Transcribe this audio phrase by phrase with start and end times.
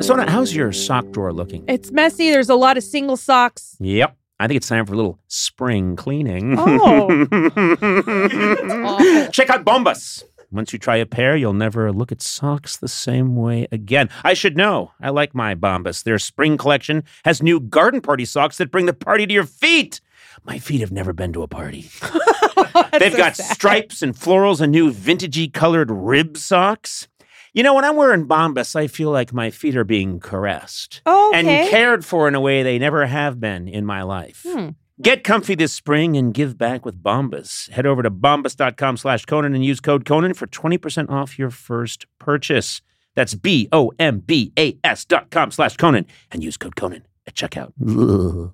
[0.00, 1.64] Sona, how's your sock drawer looking?
[1.68, 2.30] It's messy.
[2.30, 3.76] There's a lot of single socks.
[3.80, 4.16] Yep.
[4.40, 6.54] I think it's time for a little spring cleaning.
[6.58, 7.26] Oh.
[9.32, 10.24] Check out Bombas.
[10.50, 14.08] Once you try a pair, you'll never look at socks the same way again.
[14.24, 14.92] I should know.
[14.98, 16.04] I like my Bombas.
[16.04, 20.00] Their spring collection has new garden party socks that bring the party to your feet.
[20.44, 21.90] My feet have never been to a party.
[22.98, 23.54] They've so got sad.
[23.54, 27.08] stripes and florals and new vintagey colored rib socks.
[27.54, 31.32] You know, when I'm wearing Bombas, I feel like my feet are being caressed Oh,
[31.34, 34.44] and cared for in a way they never have been in my life.
[34.46, 34.70] Hmm.
[35.00, 37.70] Get comfy this spring and give back with Bombas.
[37.70, 42.06] Head over to bombas.com slash Conan and use code Conan for 20% off your first
[42.18, 42.82] purchase.
[43.14, 47.06] That's B O M B A S dot com slash Conan and use code Conan
[47.26, 47.72] at checkout.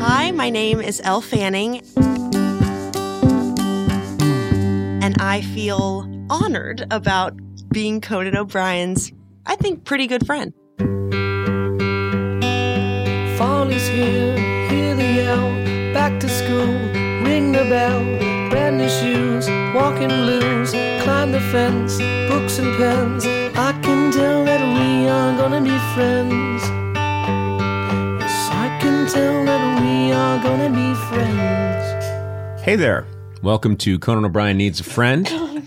[0.00, 1.82] Hi, my name is Elle Fanning.
[5.02, 7.34] And I feel honored about
[7.70, 9.12] being Conan O'Brien's,
[9.46, 10.52] I think, pretty good friend.
[13.38, 14.36] Fall is here,
[14.68, 15.50] hear the yell.
[15.94, 16.66] Back to school,
[17.24, 18.29] ring the bell.
[18.50, 20.72] Brand new shoes, walking blues.
[21.02, 21.98] Climb the fence,
[22.28, 23.24] books and pens.
[23.56, 26.62] I can tell that we are gonna be friends.
[28.20, 32.60] Yes, I can tell that we are gonna be friends.
[32.62, 33.06] Hey there.
[33.40, 35.26] Welcome to Conan O'Brien Needs a Friend.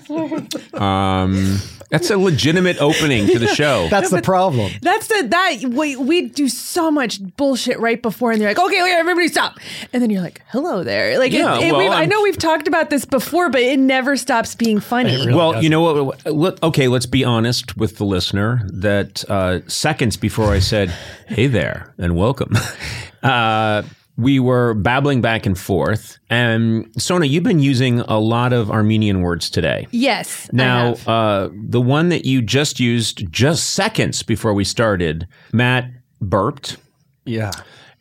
[0.73, 1.57] Um,
[1.89, 3.87] that's a legitimate opening to the show.
[3.89, 4.71] That's the problem.
[4.81, 8.81] That's the that we we do so much bullshit right before, and they're like, "Okay,
[8.81, 9.59] okay, everybody stop,"
[9.93, 12.89] and then you're like, "Hello there." Like, Yeah, it- well, I know we've talked about
[12.89, 15.11] this before, but it never stops being funny.
[15.11, 15.63] really well, doesn't.
[15.63, 16.25] you know what?
[16.25, 20.89] let- Okay, let's be honest with the listener that uh, seconds before I said,
[21.27, 22.53] hey there and welcome,
[23.23, 23.83] uh,
[24.17, 26.19] we were babbling back and forth.
[26.29, 29.87] And Sona, you've been using a lot of Armenian words today.
[29.91, 30.49] yes.
[30.53, 31.07] I Now, have.
[31.07, 35.89] uh, the one that you just used just seconds before we started, Matt
[36.21, 36.77] burped.
[37.25, 37.51] Yeah.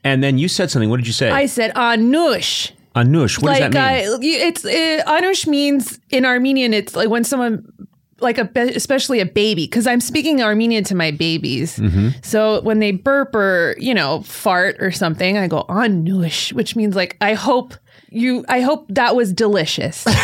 [0.04, 0.90] And then you said something.
[0.90, 1.30] What did you say?
[1.30, 2.72] I said anush.
[2.94, 3.40] Anush.
[3.40, 4.14] What like does that mean?
[4.14, 6.74] Uh, you- it's uh, anush means in Armenian.
[6.74, 7.64] It's like when someone
[8.22, 11.78] like a especially a baby because I'm speaking Armenian to my babies.
[11.78, 12.08] Mm-hmm.
[12.22, 16.96] So when they burp or you know fart or something, I go anush, which means
[16.96, 17.74] like I hope
[18.08, 18.44] you.
[18.48, 20.06] I hope that was delicious.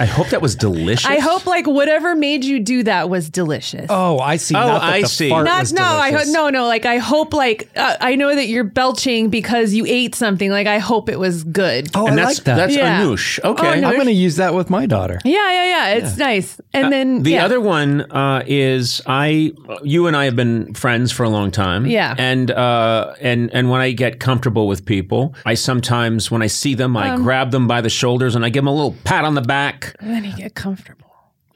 [0.00, 1.06] I hope that was delicious.
[1.06, 3.86] I hope like whatever made you do that was delicious.
[3.90, 4.54] Oh, I see.
[4.54, 5.28] Oh, Not that I the see.
[5.28, 8.34] Fart Not was no, I ho- no no like I hope like uh, I know
[8.34, 11.88] that you're belching because you ate something like I hope it was good.
[11.94, 12.56] Oh, and I that's like that.
[12.56, 13.02] that's Yeah.
[13.02, 13.38] Anush.
[13.44, 13.66] Okay.
[13.84, 15.18] Oh, I'm going to use that with my daughter.
[15.24, 16.60] Yeah yeah yeah, it's nice.
[16.72, 17.44] And then Uh, The yeah.
[17.44, 19.52] other one uh, is I.
[19.82, 21.86] You and I have been friends for a long time.
[21.86, 22.14] Yeah.
[22.18, 26.74] And uh, and and when I get comfortable with people, I sometimes when I see
[26.74, 29.24] them, I Um, grab them by the shoulders and I give them a little pat
[29.24, 29.89] on the back.
[30.00, 31.06] then you get comfortable.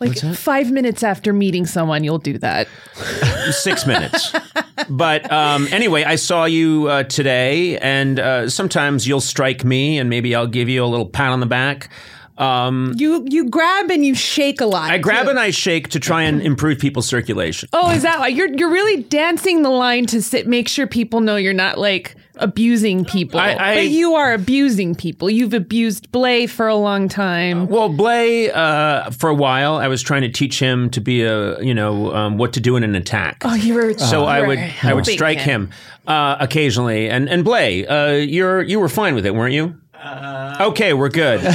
[0.00, 2.68] Like five minutes after meeting someone, you'll do that.
[3.52, 4.34] Six minutes.
[4.90, 10.10] But um, anyway, I saw you uh, today, and uh, sometimes you'll strike me, and
[10.10, 11.88] maybe I'll give you a little pat on the back.
[12.36, 14.90] Um, You you grab and you shake a lot.
[14.90, 15.30] I grab too.
[15.30, 17.68] and I shake to try and improve people's circulation.
[17.72, 21.20] Oh, is that why you're you're really dancing the line to sit, make sure people
[21.20, 25.30] know you're not like abusing people, I- I- but you are abusing people.
[25.30, 27.68] You've abused Blay for a long time.
[27.68, 31.62] Well, Blay, uh, for a while, I was trying to teach him to be a,
[31.62, 33.42] you know, um, what to do in an attack.
[33.44, 35.70] oh, you were so I would, I would strike him
[36.08, 39.76] uh, occasionally, and and Blay, uh, you're you were fine with it, weren't you?
[40.60, 41.40] Okay, we're good.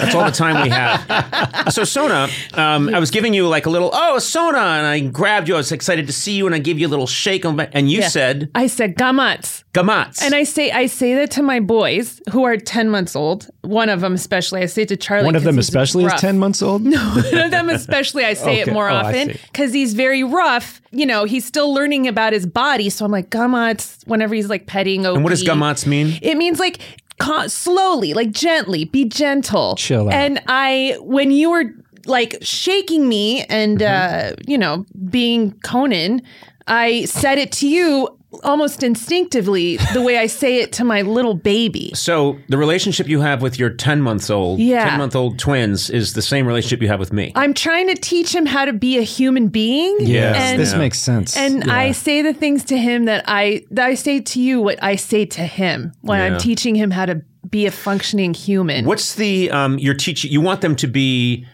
[0.00, 1.72] That's all the time we have.
[1.74, 5.46] So Sona, um, I was giving you like a little, oh Sona, and I grabbed
[5.48, 5.54] you.
[5.54, 7.68] I was excited to see you, and I gave you a little shake on my,
[7.72, 8.08] and you Yeah.
[8.08, 9.62] said I said gamats.
[9.74, 10.22] gamats.
[10.22, 13.48] And I say I say that to my boys who are ten months old.
[13.60, 14.62] One of them especially.
[14.62, 15.26] I say it to Charlie.
[15.26, 16.82] One of them he's especially is 10 months old?
[16.82, 16.98] No,
[17.32, 18.24] one of them especially.
[18.24, 20.80] I say it more Oh, often because he's very rough.
[20.92, 22.88] You know, he's still learning about his body.
[22.88, 25.04] So I'm like gamats whenever he's like petting.
[25.04, 25.50] and what does Opie.
[25.60, 26.18] gamats mean?
[26.22, 26.80] It means like
[27.20, 29.76] ca- slowly, like gently, be gentle.
[29.76, 30.14] Chill out.
[30.14, 31.64] And I, when you were
[32.06, 34.30] like shaking me and, Mm-hmm.
[34.40, 36.22] uh, you know, being Conan,
[36.66, 41.34] I said it to you almost instinctively the way I say it to my little
[41.34, 41.90] baby.
[41.94, 44.88] So the relationship you have with your 10 months old, Yeah.
[44.88, 47.32] 10 month old twins is the same relationship you have with me.
[47.34, 49.96] I'm trying to teach him how to be a human being.
[50.00, 51.36] Yes, and, this makes sense.
[51.36, 51.74] and Yeah.
[51.76, 54.96] I say the things to him that I that I say to you what I
[54.96, 56.26] say to him when Yeah.
[56.26, 58.84] I'm teaching him how to be a functioning human.
[58.84, 61.46] What's the, um, your teaching, you want them to be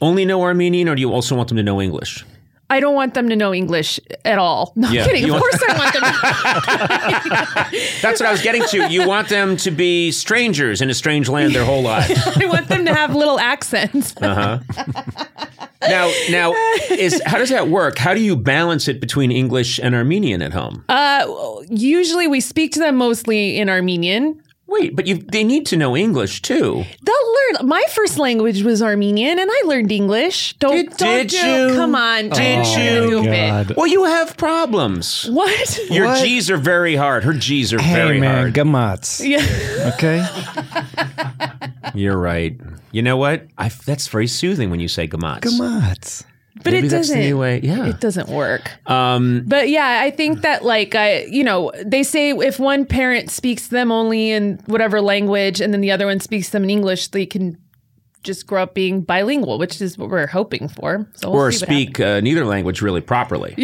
[0.00, 2.24] only know Armenian or do you also want them to know English?
[2.70, 4.72] I don't want them to know English at all.
[4.76, 5.26] No Yeah, kidding.
[5.26, 6.10] you Of course I want them to
[8.02, 8.88] That's what I was getting to.
[8.90, 12.12] You want them to be strangers in a strange land their whole lives.
[12.36, 14.14] I want them to have little accents.
[14.20, 14.58] Uh huh.
[15.82, 16.52] Now, now,
[16.90, 17.98] is how does that work?
[17.98, 20.84] How do you balance it between English and Armenian at home?
[20.88, 21.26] Uh,
[21.70, 24.40] usually we speak to them mostly in Armenian.
[24.70, 26.84] Wait, but you they need to know English too.
[27.02, 27.66] They'll learn.
[27.68, 30.54] My first language was Armenian, and I learned English.
[30.58, 31.68] Don't Did- don't did do- you?
[31.74, 33.10] Come on, Did don't you?
[33.10, 33.50] do it.
[33.50, 33.74] Oh, God.
[33.76, 35.28] Well, you have problems.
[35.28, 35.78] What?
[35.90, 36.22] Your What?
[36.24, 37.24] G's are very hard.
[37.24, 38.54] Her G's are hey very man, hard.
[38.54, 39.20] gamats.
[39.26, 39.92] Yeah.
[39.94, 40.24] Okay.
[41.94, 42.58] You're right.
[42.92, 43.46] You know what?
[43.58, 45.40] I, that's very soothing when you say gamats.
[45.40, 46.24] Gamats.
[46.62, 47.20] But Maybe it that's doesn't.
[47.20, 47.60] new way.
[47.62, 47.86] Yeah.
[47.86, 48.70] It doesn't work.
[48.90, 53.30] Um, But yeah, I think that like I, you know, they say if one parent
[53.30, 57.08] speaks them only in whatever language, and then the other one speaks them in English,
[57.08, 57.56] they can
[58.22, 61.06] just grow up being bilingual, which is what we're hoping for.
[61.14, 63.54] So we'll or see speak uh, neither language really properly.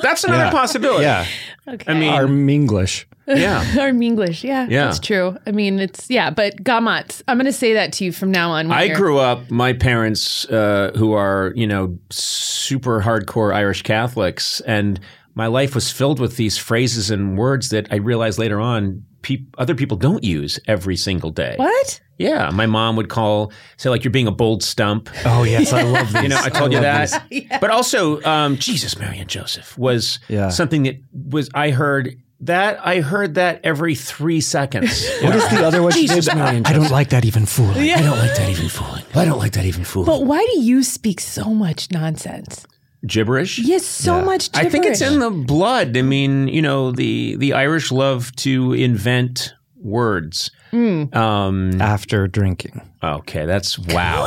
[0.00, 0.50] That's another Yeah.
[0.50, 1.02] possibility.
[1.04, 1.26] Yeah.
[1.68, 1.92] Okay.
[1.92, 3.06] I mean, Arm English.
[3.26, 3.64] Yeah.
[3.80, 4.84] Arm English, yeah, Yeah.
[4.86, 5.36] that's true.
[5.46, 7.22] I mean, it's yeah, but gamats.
[7.28, 8.70] I'm going to say that to you from now on.
[8.70, 9.50] I grew up.
[9.50, 15.00] My parents, uh, who are you know super hardcore Irish Catholics, and
[15.34, 19.04] my life was filled with these phrases and words that I realized later on.
[19.22, 21.54] Peop- other people don't use every single day.
[21.56, 22.00] What?
[22.18, 25.08] Yeah, my mom would call, say like you're being a bold stump.
[25.24, 26.22] Oh yes, I love these.
[26.24, 27.24] You know, I told you that.
[27.30, 27.44] these.
[27.60, 30.50] But also, um, Jesus, Mary and Joseph was Yeah.
[30.50, 35.08] something that was I heard that I heard that every three seconds.
[35.22, 35.92] What is the other one?
[35.92, 36.36] Jesus, did?
[36.36, 37.90] I don't like that even fooling.
[37.92, 39.02] I don't like that even fooling.
[39.14, 40.06] I don't like that even fooling.
[40.06, 42.66] But why do you speak so much nonsense?
[43.06, 43.58] Gibberish.
[43.58, 44.52] Yes, so much.
[44.52, 44.66] Gibberish.
[44.66, 45.96] I think it's in the blood.
[45.96, 50.50] I mean, you know, the the Irish love to invent words.
[50.74, 51.16] Hmm.
[51.16, 52.80] Um, After drinking.
[53.00, 54.26] okay, that's wow,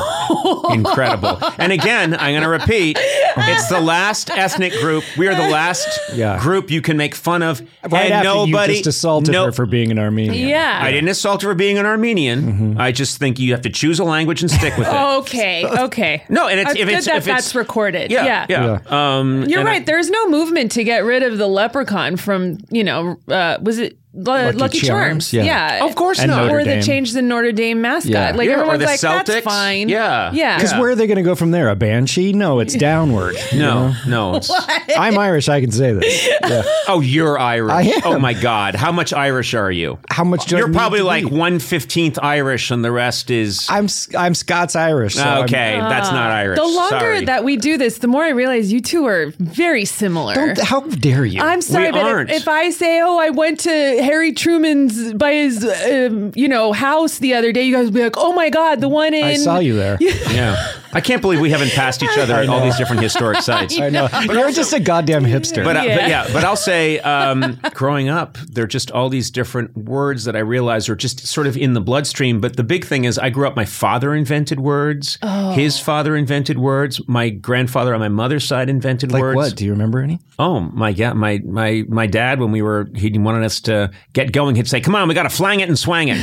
[0.72, 1.38] incredible.
[1.58, 5.04] And again, I'm going to repeat: it's the last ethnic group.
[5.18, 6.40] We are the last Yeah.
[6.40, 9.52] group you can make fun of, Right and after nobody you just assaulted no- her
[9.52, 10.48] for being an Armenian.
[10.48, 10.80] Yeah.
[10.82, 12.42] I didn't assault her for being an Armenian.
[12.42, 12.80] Mm-hmm.
[12.82, 14.94] I just think you have to choose a language and stick with it.
[15.18, 15.66] Okay.
[15.66, 16.24] Okay.
[16.30, 18.12] No, and it's- It's if good it's- that if it's- that's recorded.
[18.12, 18.80] yeah, Yeah.
[18.90, 19.18] yeah.
[19.20, 19.86] Um, You're and I- right.
[19.86, 23.98] There's no movement to get rid of the leprechaun from, you know, uh, was it
[24.14, 25.30] Lucky, Lucky Charms?
[25.32, 25.34] Charms?
[25.34, 25.86] Yeah.
[25.86, 26.37] of course And not.
[26.44, 26.82] Notre Or the Dame.
[26.84, 28.12] change the Notre Dame mascot.
[28.12, 28.32] Yeah.
[28.36, 29.26] Like Yeah, everyone's like, Celtics.
[29.26, 29.90] that's fine.
[29.90, 30.32] Yeah.
[30.34, 30.58] Yeah.
[30.58, 31.70] Because where are they going to go from there?
[31.70, 32.34] A banshee?
[32.34, 33.36] No, it's downward.
[33.52, 33.96] you no, know?
[34.08, 34.36] no.
[34.38, 34.52] it's-
[34.98, 35.50] I'm Irish.
[35.50, 36.28] I can say this.
[36.48, 36.64] Yeah.
[36.88, 37.72] Oh, you're Irish.
[37.74, 38.02] I am.
[38.06, 40.00] Oh my God, how much Irish are you?
[40.10, 41.36] How much do You're need probably to like be?
[41.36, 45.16] one fifteenth Irish, and the rest is I'm S- I'm Scots Irish.
[45.16, 45.78] So I'm- okay.
[45.78, 45.90] Ah.
[45.90, 46.58] that's not Irish.
[46.58, 47.26] The longer Sorry.
[47.26, 50.36] that we do this, the more I realize you two are very similar.
[50.36, 51.42] don't, how dare you?
[51.42, 52.30] I'm sorry, We but aren't.
[52.30, 56.48] if, if I say, "Oh, I went to Harry Truman's by his, uh, um, you
[56.48, 59.14] know, house the other day," you guys will be like, "Oh my God, the one
[59.14, 59.98] in." I saw you there.
[60.02, 60.56] yeah,
[60.94, 63.80] I can't believe we haven't passed each other at all these different historic sites.
[63.80, 64.08] I know.
[64.24, 65.64] You're just a goddamn hipster.
[65.64, 65.96] But, uh, Yeah.
[65.98, 70.26] but yeah, but I'll say, um, growing up, there are just all these different words
[70.26, 72.40] that I realize are just sort of in the bloodstream.
[72.42, 73.56] But the big thing is, I grew up.
[73.56, 75.18] My father invented words.
[75.22, 75.52] Oh.
[75.52, 77.02] His father invented words.
[77.08, 79.36] My grandfather on my mother's side invented like words.
[79.36, 79.56] what?
[79.56, 80.20] Do you remember any?
[80.40, 84.32] Oh my god, my my my dad when we were he wanted us to get
[84.32, 86.17] going, he'd say, "Come on, we got to flang it and swang it.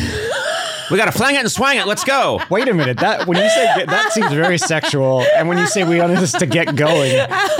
[0.90, 1.86] We got to flang it and swang it.
[1.86, 2.98] Let's go." Wait a minute.
[2.98, 6.18] That when you say get, that seems very sexual, and when you say we wanted
[6.18, 7.12] this to get going,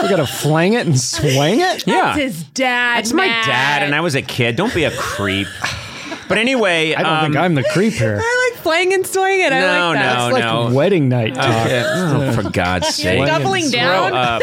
[0.03, 1.87] we got to flang it and swang it.
[1.87, 3.00] Yeah, That's his dad.
[3.00, 3.47] It's my Matt.
[3.47, 4.57] dad, and I was a kid.
[4.57, 5.49] Don't be a creep.
[6.26, 8.19] But anyway, I don't um, think I'm the creep here.
[8.19, 9.53] I like flang and swing it.
[9.53, 10.17] I No, like that.
[10.17, 10.75] no, It's like no.
[10.75, 11.67] wedding night talk.
[11.67, 11.83] Okay.
[11.87, 13.19] Oh, for God's sake.
[13.19, 14.12] You're doubling Grow down.
[14.14, 14.43] up.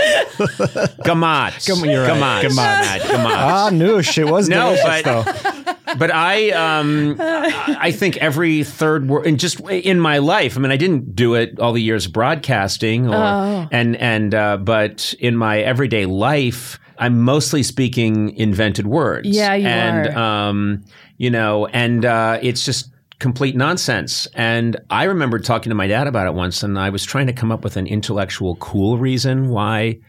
[1.04, 1.66] Gamat.
[1.68, 2.44] Come- you're right.
[2.46, 2.50] Gamat.
[2.50, 3.00] Gamat.
[3.00, 3.36] Gamat.
[3.36, 4.18] Ah, noosh.
[4.20, 5.51] It was No, delicious, but- though.
[5.98, 10.72] But I um I think every third word and just in my life, I mean
[10.72, 13.68] I didn't do it all the years broadcasting or Oh.
[13.72, 19.28] and and uh, but in my everyday life I'm mostly speaking invented words.
[19.28, 20.48] Yeah, you and, are.
[20.50, 20.84] um
[21.18, 24.28] you know, and uh it's just complete nonsense.
[24.34, 27.34] And I remember talking to my dad about it once and I was trying to
[27.34, 30.00] come up with an intellectual cool reason why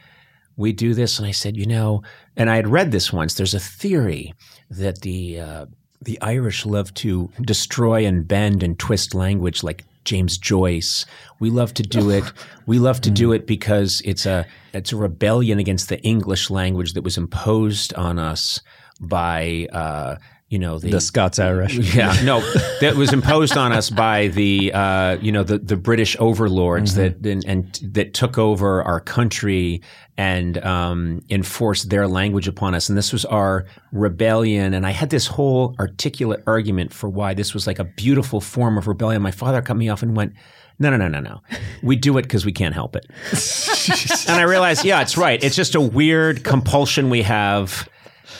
[0.56, 1.18] we do this.
[1.18, 2.02] And I said, you know,
[2.36, 3.34] and I had read this once.
[3.34, 4.34] There's a theory
[4.70, 5.66] that the uh,
[6.00, 11.06] the Irish love to destroy and bend and twist language like James Joyce.
[11.38, 12.24] We love to do it.
[12.64, 16.92] We love to do it because it's a it's a rebellion against the English language
[16.92, 18.60] that was imposed on us
[19.00, 20.16] by uh,
[20.52, 21.76] you know the, The Scots Irish.
[21.96, 22.40] yeah no
[22.82, 27.24] that was imposed on us by the uh, you know the the British overlords that
[27.24, 29.80] and, and that took over our country
[30.18, 35.08] and um, enforced their language upon us and this was our rebellion and I had
[35.08, 39.22] this whole articulate argument for why this was like a beautiful form of rebellion.
[39.22, 40.34] My father cut me off and went.
[40.78, 41.40] No, no, no, no, no.
[41.82, 43.06] We do it because we can't help it.
[44.28, 45.42] and I realized, yeah, it's right.
[45.44, 47.88] It's just a weird compulsion we have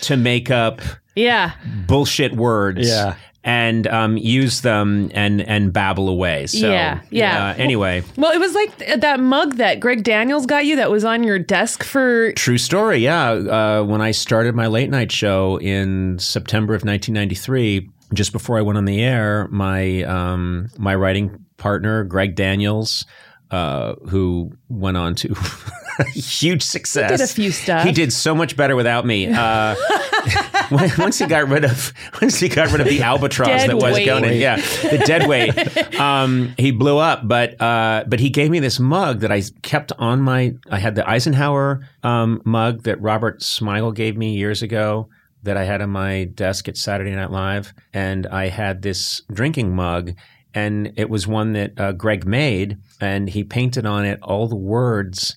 [0.00, 0.80] to make up
[1.14, 1.52] Yeah.
[1.86, 3.14] bullshit words Yeah.
[3.44, 6.46] and um, use them and and babble away.
[6.46, 7.48] So Yeah, yeah.
[7.50, 10.90] uh, anyway, Well, it was like th- that mug that Greg Daniels got you that
[10.90, 12.32] was on your desk for.
[12.32, 12.98] true story.
[12.98, 18.58] Yeah, uh, when I started my late night show in September of 1993, just before
[18.58, 23.04] I went on the air, my um, my writing partner Greg Daniels.
[23.52, 25.34] Uh, who went on to
[26.14, 27.10] huge success?
[27.10, 27.84] did a few stuff.
[27.84, 29.28] He did so much better without me.
[29.30, 29.76] Uh,
[30.98, 33.94] once he got rid of once he got rid of the albatross Dead that was
[33.94, 34.06] weight.
[34.06, 36.00] Conan, yeah, the dead weight.
[36.00, 39.92] Um, he blew up, but uh, but he gave me this mug that I kept
[39.98, 40.54] on my.
[40.70, 45.08] I had the Eisenhower um, mug that Robert Smigel gave me years ago
[45.42, 49.74] that I had on my desk at Saturday Night Live, and I had this drinking
[49.74, 50.12] mug.
[50.54, 54.56] And it was one that uh, Greg made, and he painted on it all the
[54.56, 55.36] words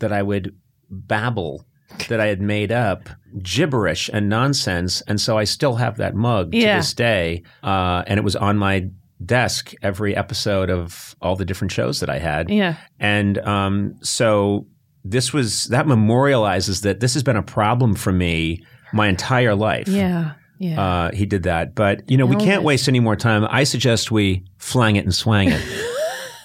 [0.00, 0.54] that I would
[0.90, 1.64] babble
[2.08, 3.08] that I had made up,
[3.40, 5.00] gibberish and nonsense.
[5.02, 7.44] And so I still have that mug to this day.
[7.62, 8.88] Uh, and it was on my
[9.24, 12.50] desk every episode of all the different shows that I had.
[12.50, 12.76] Yeah.
[12.98, 14.66] And um, so
[15.04, 19.86] this was that memorializes that this has been a problem for me my entire life.
[19.86, 20.32] Yeah.
[20.58, 20.80] Yeah.
[20.80, 21.74] Uh, he did that.
[21.74, 23.46] But, you know, we can't waste any more time.
[23.50, 25.60] I suggest we flang it and swang it.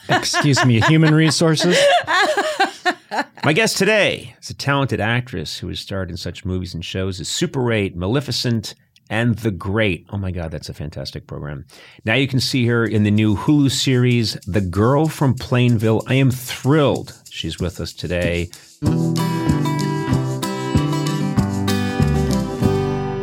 [0.09, 1.77] Excuse me, human resources.
[3.43, 7.19] My guest today is a talented actress who has starred in such movies and shows
[7.19, 8.75] as Super 8, Maleficent,
[9.09, 10.05] and The Great.
[10.11, 11.65] Oh my God, that's a fantastic program.
[12.05, 16.03] Now you can see her in the new Hulu series, The Girl from Plainville.
[16.07, 18.49] I am thrilled she's with us today.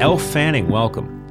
[0.00, 1.25] Elle Fanning, welcome.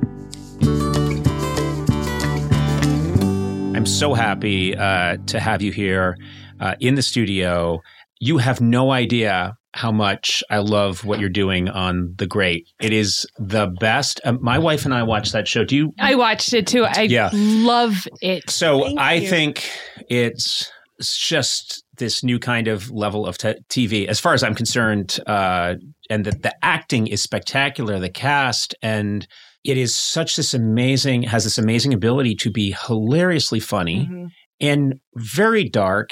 [3.85, 6.17] I'm so happy uh, to have you here
[6.59, 7.83] uh, in the studio.
[8.19, 12.67] You have no idea how much I love what you're doing on The Great.
[12.81, 14.19] It is the best.
[14.25, 15.63] Um, my wife and I watched that show.
[15.65, 15.93] Do you?
[15.99, 16.83] I watched it too.
[16.83, 17.29] I Yeah.
[17.31, 18.49] love it.
[18.49, 19.29] So Thank I you.
[19.29, 19.69] think
[20.09, 20.67] it's
[20.99, 25.75] just this new kind of level of t- TV, as far as I'm concerned, uh,
[26.09, 29.27] and that the acting is spectacular, the cast, and
[29.65, 34.27] it is such this amazing has this amazing ability to be hilariously funny Mhm.
[34.61, 36.11] and very dark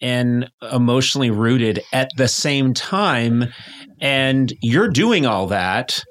[0.00, 3.46] and emotionally rooted at the same time.
[4.00, 6.02] And you're doing all that.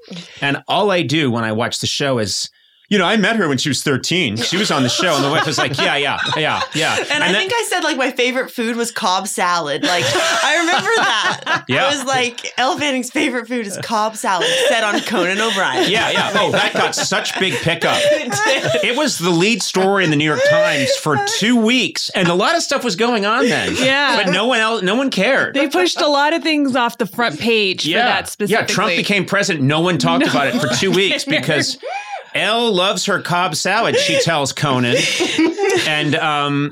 [0.41, 2.49] And all I do when I watch the show is,
[2.93, 4.37] you know, I met her when she was 13.
[4.37, 6.95] She was on the show, and the wife was like, yeah, yeah, yeah, yeah.
[7.11, 9.81] And, I then- think I said like my favorite food was Cobb salad.
[9.83, 11.63] Like I remember that.
[11.67, 11.87] Yeah.
[11.91, 15.89] It was like Elle Fanning's favorite food is Cobb salad, said on Conan O'Brien.
[15.89, 16.31] yeah, yeah.
[16.35, 17.97] Oh, that got such big pickup.
[18.15, 22.27] It it was the lead story in the New York Times for two weeks, and
[22.27, 23.75] a lot of stuff was going on then.
[23.75, 24.21] Yeah.
[24.23, 25.55] but no one else, no one cared.
[25.55, 28.61] They pushed a lot of things off the front page for that specifically.
[28.71, 28.75] yeah.
[28.75, 29.65] Trump became president.
[29.65, 31.77] No one talked about it for two weeks because
[32.35, 33.97] Elle loves her Cobb salad.
[33.97, 34.95] She tells Conan,
[35.87, 36.71] and um,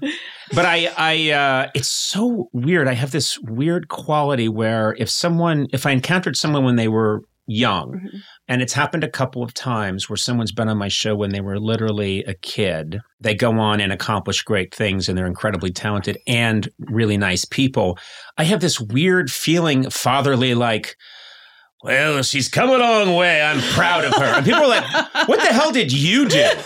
[0.54, 2.88] but I, I, uh, it's so weird.
[2.88, 7.22] I have this weird quality where if someone, if I encountered someone when they were
[7.48, 8.18] young, Mm-hmm.
[8.48, 11.42] and it's happened a couple of times where someone's been on my show when they
[11.42, 13.00] were literally a kid.
[13.20, 17.98] They go on and accomplish great things and they're incredibly talented and really nice people.
[18.38, 20.96] I have this weird feeling, fatherly, like,
[21.84, 23.42] well, she's come a long way.
[23.42, 24.24] I'm proud of her.
[24.26, 24.84] And people are like,
[25.28, 26.50] what the hell did you do?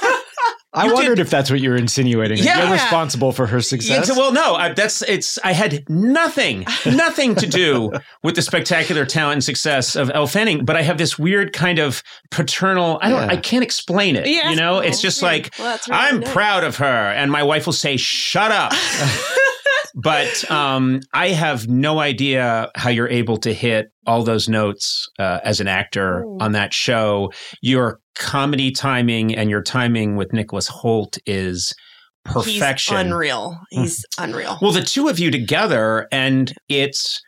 [0.77, 2.37] I You wondered did- if that's what you were insinuating.
[2.39, 2.63] Yeah.
[2.63, 4.09] You're responsible for her success.
[4.09, 5.39] It's- well, no, I, that's it's.
[5.41, 7.93] I had nothing, nothing to do
[8.23, 11.79] with the spectacular talent and success of Elle Fanning, but I have this weird kind
[11.79, 12.99] of paternal.
[13.01, 13.21] I don't.
[13.21, 13.31] Yeah.
[13.31, 14.27] I can't explain it.
[14.27, 14.49] Yeah.
[14.49, 16.33] You know, it's just like Well, really I'm nice.
[16.33, 18.73] proud of her, and my wife will say, "Shut up."
[19.95, 25.39] but um, I have no idea how you're able to hit all those notes uh,
[25.43, 26.37] as an actor Ooh.
[26.39, 27.31] on that show.
[27.61, 31.73] Your comedy timing and your timing with Nicholas Hoult is
[32.25, 32.97] perfection.
[32.97, 33.57] He's unreal.
[33.71, 34.57] He's unreal.
[34.61, 37.21] Well, the two of you together, and it's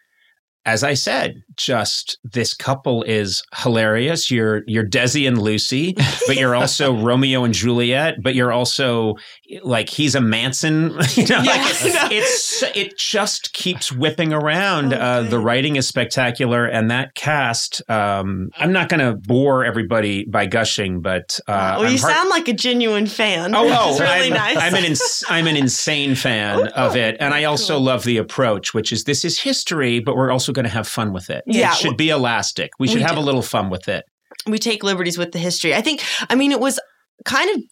[0.67, 4.31] as I said, just this couple is hilarious.
[4.31, 5.95] You're you're Desi and Lucy,
[6.27, 9.15] but you're also Romeo and Juliet, but you're also
[9.63, 10.97] like he's a Manson.
[11.17, 12.09] You know, like, Yeah.
[12.11, 14.93] it's it just keeps whipping around.
[14.93, 17.81] Oh, uh, the writing is spectacular, and that cast.
[17.89, 22.13] Um, I'm not going to bore everybody by gushing, but uh, well, I'm you heart-
[22.13, 23.55] sound like a genuine fan.
[23.55, 24.57] Oh, which oh, is really I'm, nice.
[24.57, 28.73] I'm an ins- I'm an insane fan of it, and I also love the approach,
[28.75, 31.43] which is this is history, but we're also going to have fun with it.
[31.47, 31.71] Yeah.
[31.71, 32.71] it should be elastic.
[32.79, 33.21] We should We have do.
[33.21, 34.03] a little fun with it.
[34.45, 35.73] we take liberties with the history.
[35.73, 36.79] I think, I mean, it was
[37.25, 37.63] kind of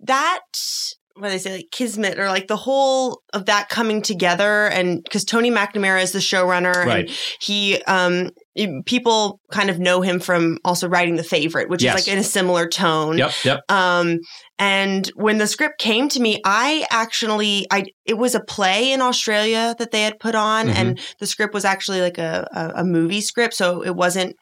[0.00, 0.40] that,
[1.16, 4.66] what do they say, like kismet or like the whole of that coming together.
[4.66, 7.08] And because Tony McNamara is the showrunner Right.
[7.08, 8.30] and he, um,
[8.86, 12.00] people kind of know him from also writing The Favorite, which Yes.
[12.00, 13.18] is like in a similar tone.
[13.18, 13.60] Yep, yep.
[13.68, 14.18] Um,
[14.58, 19.00] and when the script came to me, I actually, I it was a play in
[19.00, 20.74] Australia that they had put on, Mhm.
[20.76, 24.36] and the script was actually like a, a a movie script, so it wasn't.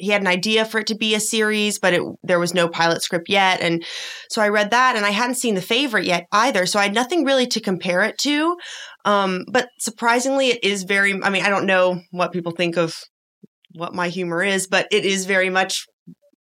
[0.00, 2.68] He had an idea for it to be a series, but it there was no
[2.68, 3.84] pilot script yet, and
[4.30, 6.94] so I read that, and I hadn't seen the favorite yet either, so I had
[6.94, 8.56] nothing really to compare it to.
[9.04, 11.20] Um, but surprisingly, it is very.
[11.22, 12.94] I mean, I don't know what people think of
[13.78, 15.86] what my humor is, but it is very much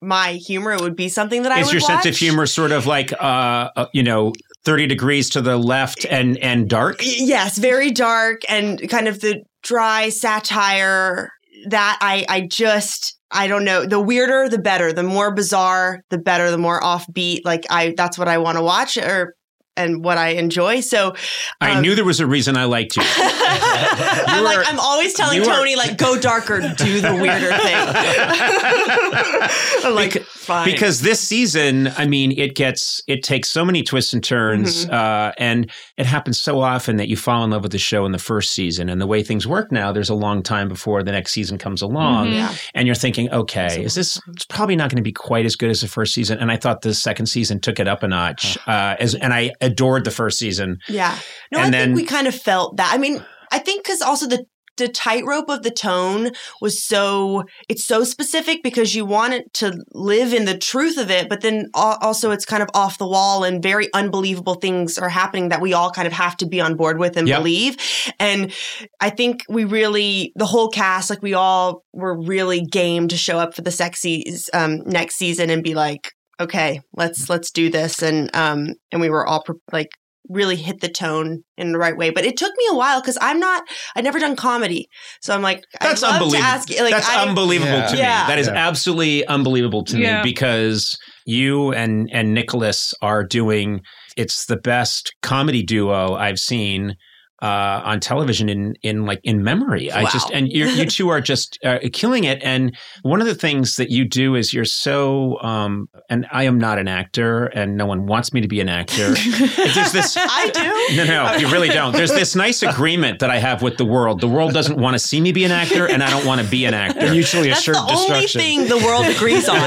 [0.02, 0.74] my humor.
[0.74, 3.70] It would be something that I Is your sense of humor sort of like uh,
[3.76, 6.98] uh, you know thirty degrees to the left and and dark?
[7.02, 11.30] yes very dark and kind of the dry satire
[11.70, 13.86] that i i just i don't know.
[13.86, 14.94] The weirder the better.
[14.94, 16.52] The more bizarre the better.
[16.52, 17.42] The more offbeat.
[17.46, 19.36] Like i that's what i want to watch or
[19.76, 21.16] and what i enjoy so
[21.62, 23.04] I um, knew there was a reason I liked you.
[23.06, 27.14] i'm You like are- i'm always telling you are- tony like go darker do the
[27.16, 27.76] weirder thing
[29.84, 33.84] i'm like Beca- fine because this season, I mean, it gets it takes so many
[33.84, 34.94] twists and turns, Mm-hmm.
[34.94, 38.12] uh, and it happens so often that you fall in love with the show in
[38.12, 38.90] the first season.
[38.90, 41.82] And the way things work now, there's a long time before the next season comes
[41.82, 42.36] along, Mm-hmm.
[42.36, 42.54] Yeah.
[42.74, 44.20] and you're thinking, okay, is this?
[44.30, 46.40] It's probably not going to be quite as good as the first season.
[46.40, 49.52] And I thought the second season took it up a notch, uh, as and I
[49.64, 50.78] adored the first season.
[50.88, 51.18] Yeah.
[51.52, 52.94] No, And I then- think we kind of felt that.
[52.94, 54.46] I mean, I think because also the
[54.78, 59.72] the tightrope of the tone was so it's so specific because you want it to
[59.94, 63.44] live in the truth of it, but then also it's kind of off the wall
[63.44, 66.76] and very unbelievable things are happening that we all kind of have to be on
[66.76, 67.38] board with and Yep.
[67.38, 67.78] believe.
[68.20, 68.52] And
[69.00, 73.38] I think we really the whole cast like we all were really game to show
[73.38, 76.12] up for the sexy um, next season and be like
[76.44, 79.90] okay let's let's do this and um and we were all pre- like
[80.30, 83.18] really hit the tone in the right way but it took me a while because
[83.20, 83.64] i'm not
[83.96, 84.88] i'd never done comedy
[85.22, 86.46] so i'm like That's I'd love to unbelievable.
[86.46, 87.88] ask like That's I, unbelievable Yeah.
[87.88, 88.22] to Yeah.
[88.24, 88.28] me.
[88.30, 88.54] That is Yeah.
[88.54, 90.24] absolutely unbelievable to Yeah.
[90.24, 93.82] me because you and and Nicholas are doing
[94.16, 96.96] it's the best comedy duo I've seen
[97.44, 99.92] uh, on television in in like in memory.
[99.92, 102.42] I just and you you two are just uh, killing it.
[102.42, 106.58] And one of the things that you do is you're so um, and I am
[106.58, 109.10] not an actor, and no one wants me to be an actor.
[109.14, 111.92] There's this i do no, no, you really don't.
[111.92, 114.22] There's this nice agreement that I have with the world.
[114.22, 116.48] The world doesn't want to see me be an actor, and I don't want to
[116.48, 117.12] be an actor.
[117.12, 119.58] Mutually that's assured the only thing the world agrees on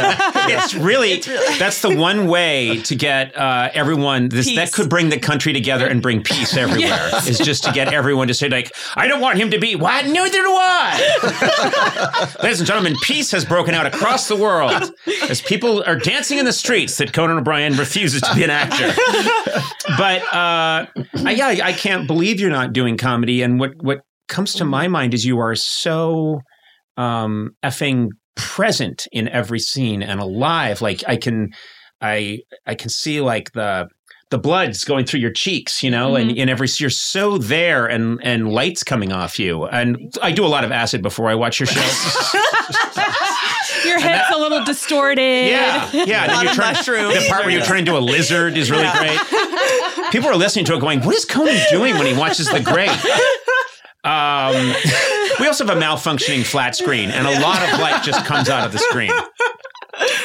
[0.49, 4.31] It's really, It's really- that's the one way to get uh, everyone.
[4.31, 7.11] This that could bring the country together and bring peace everywhere.
[7.29, 9.77] Is just to get everyone to say like, I don't want him to be.
[9.77, 10.07] What?
[10.07, 12.35] Neither do I.
[12.43, 14.91] Ladies and gentlemen, peace has broken out across the world
[15.29, 18.93] as people are dancing in the streets that Conan O'Brien refuses to be an actor.
[19.99, 20.87] but uh,
[21.25, 23.43] I, yeah, I, can't believe you're not doing comedy.
[23.43, 26.41] And what what comes to my mind is you are so
[26.97, 30.81] um, effing present in every scene and alive.
[30.81, 31.51] Like I can,
[32.01, 33.89] I I can see like the
[34.31, 38.21] the blood's going through your cheeks, you know, and in every you're so there, and
[38.23, 39.67] and lights coming off you.
[39.67, 41.81] And I do a lot of acid before I watch your show.
[43.85, 45.49] Your head's a little distorted.
[45.49, 46.25] Yeah, yeah.
[46.25, 47.15] And then you of turn, mushrooms.
[47.15, 49.19] The part where you turn into a lizard is really great.
[50.11, 52.91] People are listening to it, going, "What is Conan doing when he watches The Great?"
[54.03, 54.75] Um,
[55.41, 58.65] we also have a malfunctioning flat screen, and a lot of light just comes out
[58.65, 59.11] of the screen.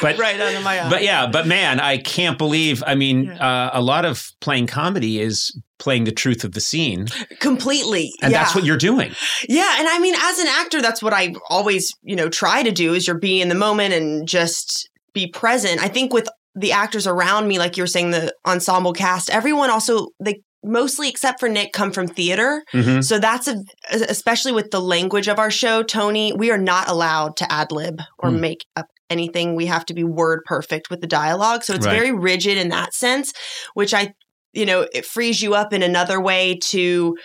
[0.01, 2.83] But right under my eye but yeah, but man, I can't believe.
[2.85, 7.07] I mean, uh, a lot of playing comedy is playing the truth of the scene,
[7.39, 8.39] completely and yeah.
[8.39, 9.11] that's what you're doing.
[9.47, 12.71] Yeah, and I mean, as an actor, that's what I always, you know, try to
[12.71, 15.81] do is you're be in the moment and just be present.
[15.81, 19.69] I think with the actors around me, like you were saying, the ensemble cast, everyone
[19.69, 22.63] also they mostly except for Nick come from theater.
[22.73, 23.03] Mhm.
[23.03, 27.35] So that's a especially with the language of our show, Tony, we are not allowed
[27.37, 28.41] to ad lib or Hmm.
[28.41, 29.55] make up anything.
[29.55, 31.63] We have to be word perfect with the dialogue.
[31.63, 31.93] So it's Right.
[31.93, 33.33] very rigid in that sense,
[33.73, 34.13] which I
[34.53, 37.15] you know, it frees you up in another way to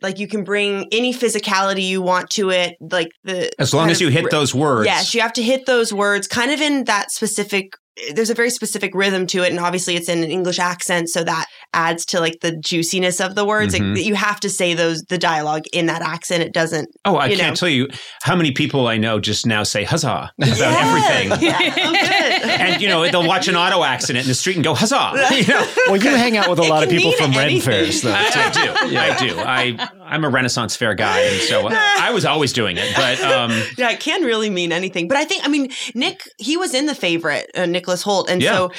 [0.00, 4.00] like you can bring any physicality you want to it, like the As long as
[4.00, 4.86] you hit ri- those words.
[4.86, 7.74] Yes, you have to hit those words kind of in that specific
[8.14, 11.24] there's a very specific rhythm to it and obviously it's in an English accent so
[11.24, 13.72] that adds to like the juiciness of the words.
[13.74, 14.04] Like, Mhm.
[14.04, 16.42] you have to say those the dialogue in that accent.
[16.42, 17.54] It doesn't Oh, I can't know.
[17.54, 17.88] tell you
[18.22, 21.28] how many people I know just now say huzzah about Yeah.
[21.28, 21.42] everything.
[21.48, 21.58] Yeah.
[21.60, 22.50] Oh, good.
[22.60, 25.12] And you know they'll watch an auto accident in the street and go huzzah.
[25.38, 27.46] You know, Well, you hang out with a It lot of people mean from Ren
[27.46, 27.60] anything.
[27.72, 28.12] fairs, though.
[28.12, 28.96] I, I do.
[28.98, 29.38] I do.
[29.38, 32.92] I I'm a Renaissance fair guy, and so I was always doing it.
[32.96, 35.08] But um, Yeah, it can really mean anything.
[35.08, 38.42] But I think, I mean, Nick, he was in the favorite, uh, Nicholas Hoult, and
[38.42, 38.54] Yeah.
[38.56, 38.70] so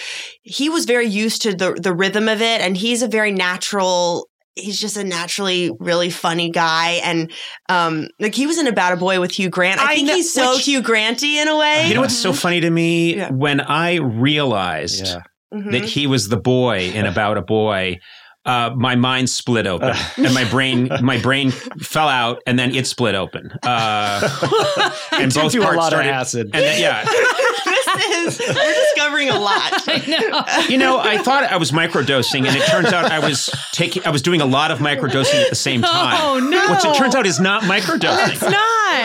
[0.43, 4.27] he was very used to the the rhythm of it, and he's a very natural.
[4.55, 7.31] He's just a naturally really funny guy, and
[7.69, 9.79] um, like he was in About a Boy with Hugh Grant.
[9.79, 11.87] I, I think know- he's so which- Hugh Granty in a way.
[11.87, 13.29] you know what's so funny to me Yeah.
[13.31, 15.21] when I realized Yeah.
[15.51, 17.99] That he was the boy in About a Boy.
[18.45, 22.87] Uh, my mind split open, and my brain, my brain fell out, and then it
[22.87, 23.51] split open.
[23.61, 26.09] Uh, and both do a parts lot of started.
[26.09, 26.45] acid.
[26.53, 27.03] And then, yeah,
[27.95, 29.71] this is we're discovering a lot.
[29.87, 30.67] I know.
[30.69, 34.09] you know, I thought I was microdosing, and it turns out I was taking, I
[34.09, 36.17] was doing a lot of microdosing at the same time.
[36.19, 36.73] Oh, no.
[36.73, 38.31] Which it turns out is not microdosing.
[38.31, 38.55] It's not.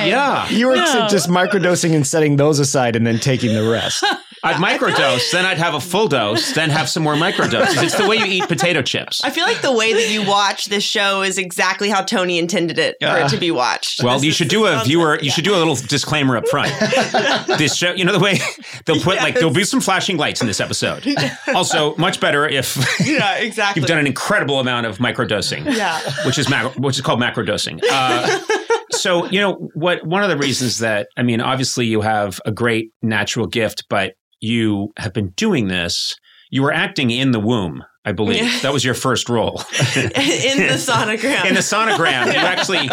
[0.07, 1.07] Yeah, You were No.
[1.11, 4.03] just microdosing and setting those aside and then taking the rest.
[4.44, 7.83] I'd microdose, then I'd have a full dose, then have some more microdoses.
[7.83, 9.22] It's the way you eat potato chips.
[9.24, 12.78] I feel like the way that you watch this show is exactly how Tony intended
[12.78, 14.02] it for it to be watched.
[14.02, 15.12] Well, This you should do a viewer.
[15.12, 15.33] like- You yeah.
[15.33, 16.70] should do a little disclaimer up front.
[17.59, 18.38] this show, you know, the way
[18.87, 21.07] they'll put like there'll be some flashing lights in this episode.
[21.54, 22.76] Also, much better if
[23.07, 23.80] Yeah, exactly.
[23.80, 25.64] you've done an incredible amount of microdosing.
[25.74, 25.98] Yeah.
[26.26, 27.80] which is macro, which is called macrodosing.
[27.90, 28.40] Uh,
[28.90, 30.04] so you know what?
[30.07, 34.14] One of the reasons that I mean, obviously, you have a great natural gift, but
[34.40, 36.16] you have been doing this.
[36.51, 38.44] You were acting in the womb, I believe.
[38.44, 38.59] Yeah.
[38.62, 39.59] That was your first role
[39.97, 41.47] in the sonogram.
[41.47, 42.27] in the sonogram.
[42.27, 42.87] You actually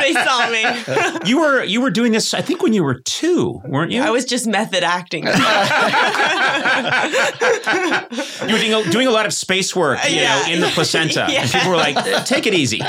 [0.00, 1.28] they saw me.
[1.30, 2.34] you were you were doing this.
[2.34, 4.02] I think when you were two, weren't you?
[4.02, 5.24] I was just method acting.
[5.26, 5.30] you
[8.52, 10.40] were doing a, doing a lot of space work, you Yeah.
[10.46, 11.26] know, in the placenta.
[11.28, 11.42] Yeah.
[11.42, 12.80] And people were like, "Take it easy."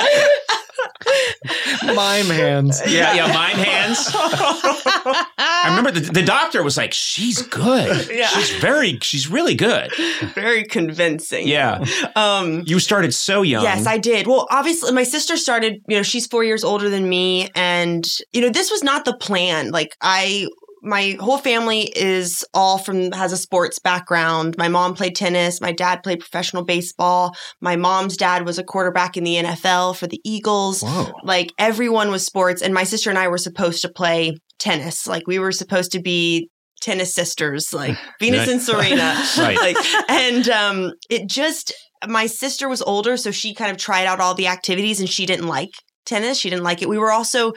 [1.83, 2.81] Mime hands.
[2.85, 4.09] Yeah, yeah, mime hands.
[4.13, 8.09] I remember the, the doctor was like, "She's good.
[8.09, 8.27] Yeah.
[8.27, 8.99] She's very.
[9.01, 9.91] She's really good."
[10.33, 11.47] Very convincing.
[11.47, 11.83] Yeah,
[12.15, 13.63] Um you started so young.
[13.63, 14.27] Yes, I did.
[14.27, 17.49] Well, obviously, my sister started, you know, she's four years older than me.
[17.55, 19.71] And, you know, this was not the plan.
[19.71, 20.47] Like, I,
[20.83, 24.55] my whole family is all from, has a sports background.
[24.57, 25.61] My mom played tennis.
[25.61, 27.35] My dad played professional baseball.
[27.61, 30.81] My mom's dad was a quarterback in the NFL for the Eagles.
[30.81, 31.13] Whoa.
[31.23, 32.61] Like, everyone was sports.
[32.61, 35.07] And my sister and I were supposed to play tennis.
[35.07, 36.49] Like, we were supposed to be
[36.81, 39.23] tennis sisters, like Venus and Serena.
[39.37, 39.57] Right.
[39.57, 39.77] Like,
[40.09, 41.73] and um, it just,
[42.07, 45.25] my sister was older, so she kind of tried out all the activities and she
[45.25, 45.71] didn't like
[46.05, 46.37] tennis.
[46.37, 46.89] She didn't like it.
[46.89, 47.53] We were also,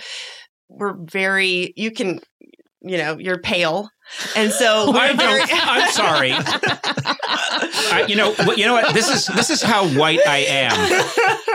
[0.68, 2.20] we're very, you can,
[2.88, 3.90] you know, you're pale.
[4.36, 5.16] And so very,
[5.52, 6.32] I'm sorry.
[6.32, 8.94] I, you know, what- you know what?
[8.94, 11.04] This is this is how white I am.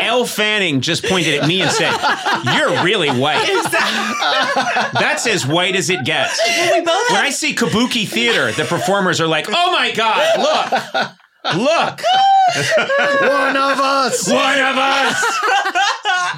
[0.01, 1.91] Elle Fanning just pointed at me and said,
[2.43, 3.45] "You're really white."
[4.93, 6.39] That's as white as it gets.
[6.73, 10.39] we both When have I see Kabuki theater, the performers are like, "Oh my god,
[10.93, 11.11] look,
[11.55, 12.01] look,
[13.21, 14.29] One of us.
[14.29, 15.23] one of us."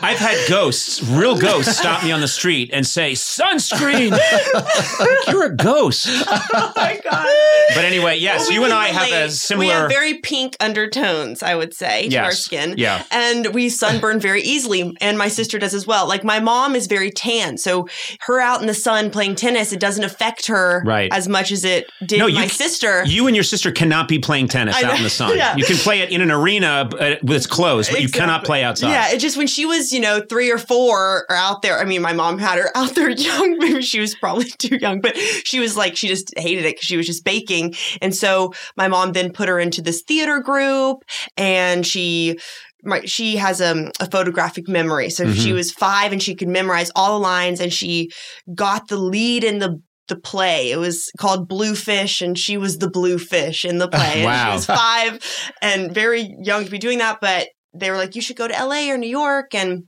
[0.05, 5.45] I've had ghosts, real ghosts, stop me on the street and say, "Sunscreen." Like, You're
[5.45, 6.05] a ghost.
[6.09, 7.27] oh my God.
[7.75, 9.31] But anyway, yes, Well, we you and can I have a relate.
[9.31, 9.65] similar.
[9.65, 12.39] We have very pink undertones, I would say, to our Yes.
[12.39, 12.75] skin.
[12.77, 13.03] Yeah.
[13.11, 16.07] And we sunburn very easily, and my sister does as well.
[16.07, 17.87] Like my mom is very tan, so
[18.21, 21.11] her out in the sun playing tennis, it doesn't affect her Right.
[21.13, 23.03] as much as it did No, you my c- sister.
[23.05, 24.97] You and your sister cannot be playing tennis I out know.
[24.97, 25.37] in the sun.
[25.37, 25.55] Yeah.
[25.55, 28.89] You can play it in an arena its closed, but you cannot play outside.
[28.91, 31.79] Yeah, it just when she was, you know, three or four or out there.
[31.79, 33.57] I mean, my mom had her out there young.
[33.59, 36.85] Maybe she was probably too young, but she was like, she just hated it because
[36.85, 37.73] she was just baking.
[38.01, 41.03] And so my mom then put her into this theater group
[41.37, 42.37] and she.
[42.85, 45.09] My, she has um, a photographic memory.
[45.09, 45.35] So Mhm.
[45.41, 48.09] she was five and she could memorize all the lines and she
[48.53, 50.71] got the lead in the the play.
[50.71, 54.15] It was called Bluefish and she was the bluefish in the play.
[54.15, 54.49] And Wow.
[54.51, 55.19] she was five
[55.61, 58.53] and very young to be doing that, but they were like, you should go to
[58.65, 59.55] LA or New York.
[59.55, 59.83] And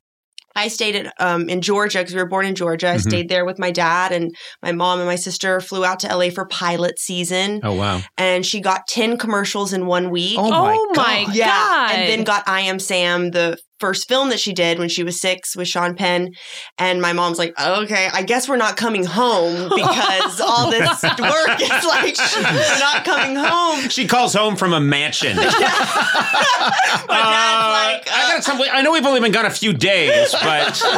[0.58, 2.88] I stayed at, um, in Georgia because we were born in Georgia.
[2.92, 3.02] I Mhm.
[3.02, 6.30] stayed there with my dad and my mom and my sister flew out to LA
[6.30, 7.60] for pilot season.
[7.62, 8.02] Oh wow.
[8.18, 10.40] And she got 10 commercials in one week.
[10.40, 11.36] Oh my Oh my God.
[11.36, 11.92] god!
[11.96, 15.20] And then got I Am Sam, the first film that she did when she was
[15.20, 16.32] six with Sean Penn.
[16.78, 21.62] And my mom's like, okay, I guess we're not coming home because all this work
[21.62, 23.90] is like, we're not coming home.
[23.90, 25.36] She calls home from a mansion.
[25.38, 28.62] My dad's Uh, like, I uh, got some.
[28.62, 30.90] I know we've only been gone a few days, but we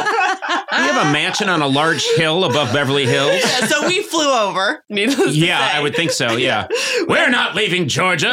[0.78, 3.42] have a mansion on a large hill above Beverly Hills.
[3.68, 4.82] so we flew over.
[4.88, 5.70] Needless to Yeah.
[5.74, 6.36] I would think so.
[6.36, 6.68] Yeah,
[7.06, 8.30] we're not leaving Georgia.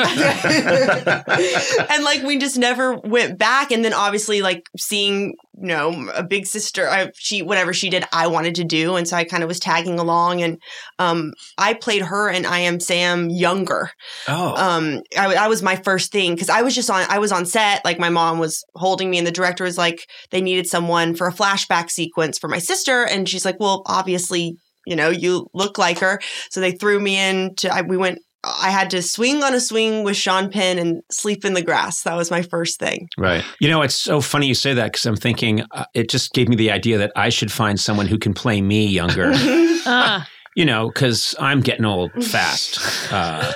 [1.89, 6.23] and like we just never went back and then obviously like seeing you know a
[6.23, 8.95] big sister I, she whatever she did i wanted to do.
[8.95, 10.57] And so i kind of was tagging along and
[10.99, 13.91] um i played her and i am sam younger.
[14.27, 17.31] Oh, um I, I was my first thing because i was just on i was
[17.31, 17.83] on set.
[17.85, 21.27] Like my mom was holding me and the director was like they needed someone for
[21.27, 23.03] a flashback sequence for my sister.
[23.03, 26.19] And she's like well obviously you know you look like her.
[26.49, 29.59] So they threw me in to I, we went I had to swing on a
[29.59, 32.03] swing with Sean Penn and sleep in the grass.
[32.03, 33.09] That was my first thing.
[33.17, 33.43] right.
[33.59, 36.47] You know, it's so funny you say that because I'm thinking uh, it just gave
[36.47, 39.33] me the idea that I should find someone who can play me younger.
[39.87, 40.27] Ah.
[40.55, 42.79] you know, because I'm getting old fast.
[43.11, 43.53] Uh,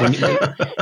[0.00, 0.14] when,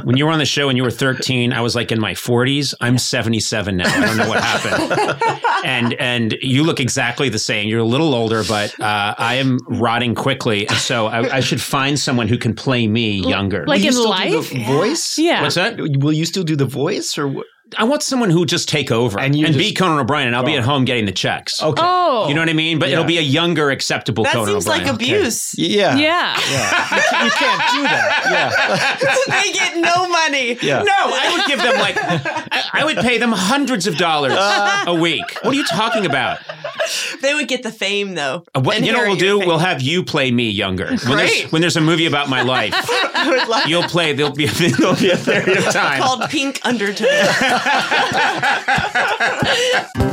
[0.04, 2.12] when you were on the show and you were 13, I was like in my
[2.12, 2.74] 40s.
[2.80, 3.88] I'm 77 now.
[3.88, 5.22] I don't know what happened.
[5.64, 7.68] And and you look exactly the same.
[7.68, 10.66] You're a little older, but uh, I am rotting quickly.
[10.66, 13.66] And so I, I should find someone who can play me younger.
[13.66, 14.30] Like Will you in still life?
[14.30, 15.18] do the voice?
[15.18, 15.42] Yeah.
[15.42, 15.76] What's that?
[15.78, 17.46] Will you still do the voice or what?
[17.78, 20.36] I want someone who just take over And and, you be just- Conan O'Brien, and
[20.36, 21.62] I'll be at home getting the checks.
[21.62, 21.82] Okay.
[21.84, 22.26] Oh.
[22.28, 22.78] You know what I mean?
[22.78, 22.94] But Yeah.
[22.94, 24.84] it'll be a younger, acceptable That Conan seems O'Brien.
[24.86, 25.54] like abuse.
[25.56, 25.96] Yeah.
[25.96, 26.38] Yeah.
[26.50, 27.24] Yeah.
[27.24, 28.16] you can't do that.
[29.30, 29.40] Yeah.
[29.42, 30.58] they get no money.
[30.62, 30.82] Yeah.
[30.82, 34.94] No, I would give them like, I, I would pay them hundreds of dollars a
[34.94, 35.24] week.
[35.42, 36.38] What are you talking about?
[37.22, 38.44] They would get the fame though.
[38.54, 39.38] Uh, What, you know what we'll do?
[39.40, 39.48] fame.
[39.48, 40.88] We'll have you play me younger.
[40.88, 42.74] When there's, when there's a movie about my life,
[43.14, 44.12] I would love you'll play.
[44.12, 44.46] There'll be,
[44.78, 46.00] there'll be a period of time.
[46.02, 47.06] called Pink Undertow.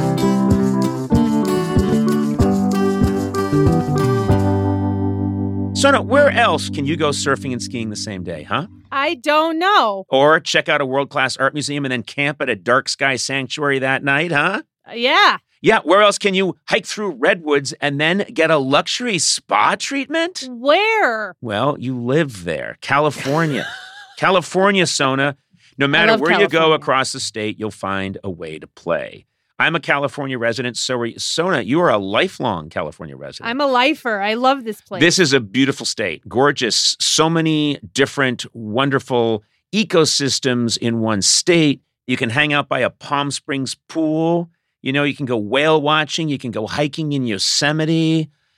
[5.74, 8.66] Sona, where else can you go surfing and skiing the same day, huh?
[8.92, 10.06] I don't know.
[10.10, 13.16] Or check out a world class art museum and then camp at a dark sky
[13.16, 14.64] sanctuary that night, huh?
[14.90, 15.38] Uh, Yeah.
[15.62, 20.48] Yeah, where else can you hike through redwoods and then get a luxury spa treatment?
[20.50, 21.36] Where?
[21.42, 23.68] Well, you live there, California.
[24.18, 25.38] California, Sona.
[25.78, 29.26] No matter where you go across the state, you'll find a way to play.
[29.60, 31.18] I'm a California resident, so are you.
[31.18, 33.50] Sona, you are a lifelong California resident.
[33.50, 34.20] I'm a lifer.
[34.20, 35.02] I love this place.
[35.02, 36.96] This is a beautiful state, gorgeous.
[37.00, 41.82] So many different, wonderful ecosystems in one state.
[42.06, 44.50] You can hang out by a Palm Springs pool.
[44.84, 46.30] You know, you can go whale watching.
[46.30, 48.30] You can go hiking in Yosemite.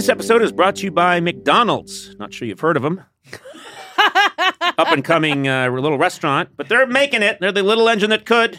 [0.00, 2.16] This episode is brought to you by McDonald's.
[2.18, 3.02] Not sure you've heard of them.
[4.78, 7.36] Up and coming uh, little restaurant, but they're making it.
[7.38, 8.58] They're the little engine that could.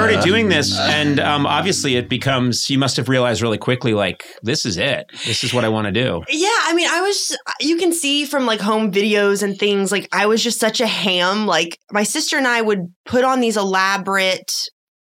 [0.00, 2.68] Started doing this, and um, obviously it becomes.
[2.70, 5.10] You must have realized really quickly, like this is it.
[5.26, 6.22] This is what I want to do.
[6.28, 10.08] Yeah, I mean, I was, you can see from like home videos and things, like
[10.12, 11.46] I was just such a ham.
[11.46, 14.52] Like my sister and I would put on these elaborate,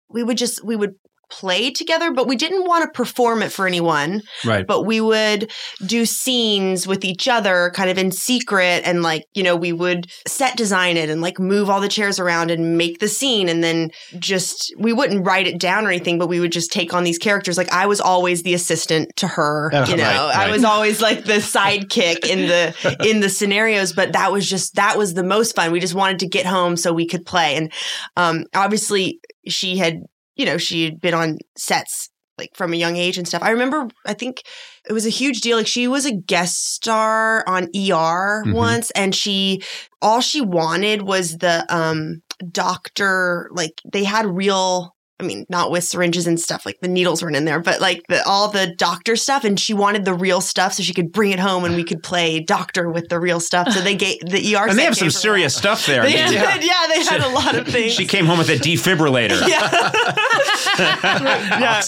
[0.10, 0.96] we would just, we would
[1.30, 4.22] play together, but we didn't want to perform it for anyone.
[4.44, 4.66] Right.
[4.66, 5.52] But we would
[5.86, 8.82] do scenes with each other kind of in secret.
[8.84, 12.20] And like, you know, we would set design it and like move all the chairs
[12.20, 13.50] around and make the scene.
[13.50, 16.94] And then just, we wouldn't write it down or anything, but we would just take
[16.94, 17.58] on these characters.
[17.58, 21.02] Like I was always the assistant to her, Oh, you know, right, I was always
[21.02, 25.24] like the sidekick in the, in the scenarios, but that was just, that was the
[25.24, 25.72] most fun.
[25.72, 27.56] We just wanted to get home so we could play.
[27.56, 27.72] And,
[28.18, 30.04] um, obviously she had,
[30.40, 33.44] you know, she had been on sets like from a young age and stuff.
[33.44, 34.44] I remember, I think
[34.90, 35.58] it was a huge deal.
[35.58, 38.54] Like she was a guest star on ER Mhm.
[38.54, 39.62] once, and she
[40.02, 42.22] all she wanted was the um
[42.52, 43.50] doctor.
[43.52, 44.96] Like they had real.
[45.20, 48.04] I mean, not with syringes and stuff, like the needles weren't in there, but like
[48.08, 49.44] the, all the doctor stuff.
[49.44, 52.02] And she wanted the real stuff so she could bring it home and we could
[52.02, 53.70] play doctor with the real stuff.
[53.72, 54.70] So they gave the ER.
[54.70, 55.60] And they have some serious that.
[55.60, 56.04] stuff there.
[56.04, 56.64] They I mean, did.
[56.64, 57.92] Yeah, they had a lot of things.
[57.94, 59.46] She came home with a defibrillator.
[59.46, 59.60] yeah.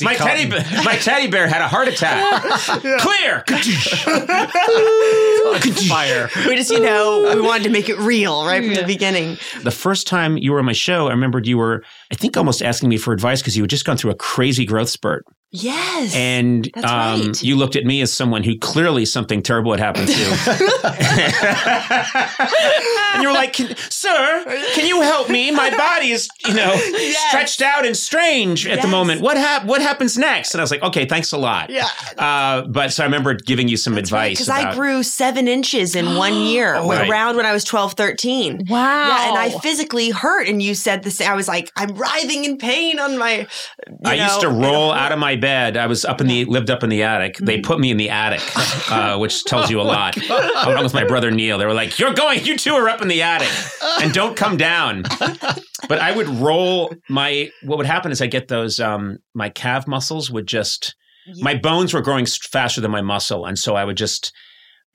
[0.02, 2.22] My teddy, bear, my teddy bear had a heart attack.
[3.00, 3.44] Clear.
[5.88, 6.30] Fire.
[6.48, 9.38] we just, you know, we wanted to make it real right from the beginning.
[9.63, 12.62] the first time you were on my show, I remembered you were, I think, almost
[12.62, 16.15] asking me for advice because you had just gone through a crazy growth spurt, Yes.
[16.15, 17.43] and That's um, right.
[17.43, 20.13] you looked at me as someone who clearly something terrible had happened to.
[23.13, 24.43] and you were like, can, "Sir,
[24.75, 25.51] can you help me?
[25.51, 26.75] My body is, you know,
[27.27, 29.21] stretched out and strange at the moment.
[29.21, 31.87] What hap- What happens next?" And I was like, "Okay, thanks a lot." Yeah.
[32.17, 35.95] Uh, but so I remember giving you some advice Because I about- grew seven inches
[35.95, 37.09] in one year, Oh, right.
[37.09, 38.65] around when I was 12, 13.
[38.69, 39.07] Wow.
[39.07, 40.47] Yeah, and I physically hurt.
[40.47, 41.29] And you said the same.
[41.29, 43.47] I was like, I'm writhing in pain on my.
[43.87, 45.75] you I used to roll out of my bed.
[45.75, 47.38] I was up in the lived up in the attic.
[47.38, 47.63] They Mm.
[47.63, 48.41] put me in the attic,
[48.91, 50.15] uh, which tells you a lot.
[50.30, 52.45] Along with my brother Neil, they were like, "You're going.
[52.45, 53.49] You two are up in the attic,
[54.01, 55.04] and don't come down."
[55.89, 57.49] But I would roll my.
[57.63, 58.80] What would happen is I get those.
[58.80, 60.95] Um, my calf muscles would just.
[61.41, 64.32] My bones were growing faster than my muscle, and so I would just.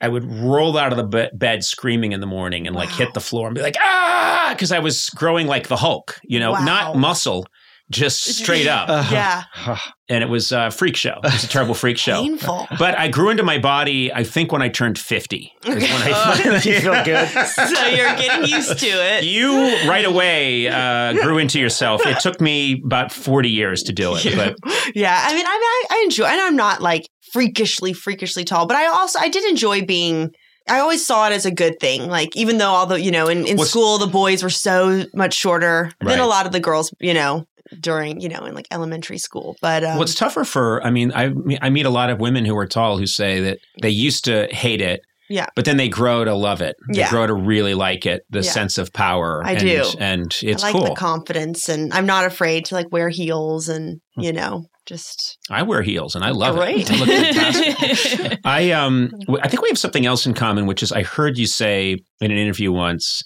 [0.01, 3.13] I would roll out of the be- bed screaming in the morning and like hit
[3.13, 6.51] the floor and be like ah because I was growing like the Hulk, you know,
[6.53, 6.65] Wow.
[6.65, 7.45] not muscle,
[7.89, 9.43] just straight up Yeah.
[10.09, 11.19] and it was a freak show.
[11.23, 12.21] It was a terrible freak show.
[12.21, 12.67] Painful.
[12.77, 14.11] But I grew into my body.
[14.13, 17.27] I think when I turned fifty, when I you feel good?
[17.47, 19.23] so you're getting used to it.
[19.23, 19.53] you
[19.89, 22.05] right away uh, grew into yourself.
[22.05, 24.55] It took me about forty years to do it, but
[24.95, 28.75] yeah, I mean, I, I, I enjoy, and I'm not like freakishly, freakishly tall, but
[28.77, 30.31] I also I did enjoy being.
[30.69, 32.09] I always saw it as a good thing.
[32.09, 35.05] Like even though all the you know in, in What's- school the boys were so
[35.13, 37.45] much shorter than a lot of the girls, you know,
[37.79, 39.55] during you know in like elementary school.
[39.61, 40.83] But um, what's tougher for?
[40.85, 43.59] I mean, I I meet a lot of women who are tall who say that
[43.81, 45.01] they used to hate it.
[45.29, 45.47] Yeah.
[45.57, 46.77] But then they grow to love it.
[46.93, 47.09] They Yeah.
[47.09, 48.49] grow to really like it, the Yeah.
[48.51, 49.41] sense of power.
[49.45, 49.83] I and, do.
[49.99, 50.85] And it's I like cool.
[50.85, 54.21] the confidence, and I'm not afraid to like wear heels, and Hmm.
[54.21, 56.87] you know, just I wear heels and I love Great.
[56.89, 58.39] it.
[58.45, 58.57] I.
[58.67, 59.11] I um
[59.43, 62.31] I think we have something else in common, which is I heard you say in
[62.31, 63.21] an interview once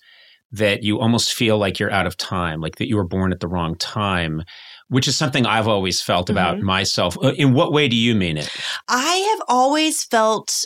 [0.51, 3.39] that you almost feel like you're out of time, like that you were born at
[3.39, 4.43] the wrong time,
[4.89, 6.65] which is something I've always felt about Mm-hmm.
[6.65, 7.17] myself.
[7.23, 8.49] Uh, In what way do you mean it?
[8.87, 10.65] I have always felt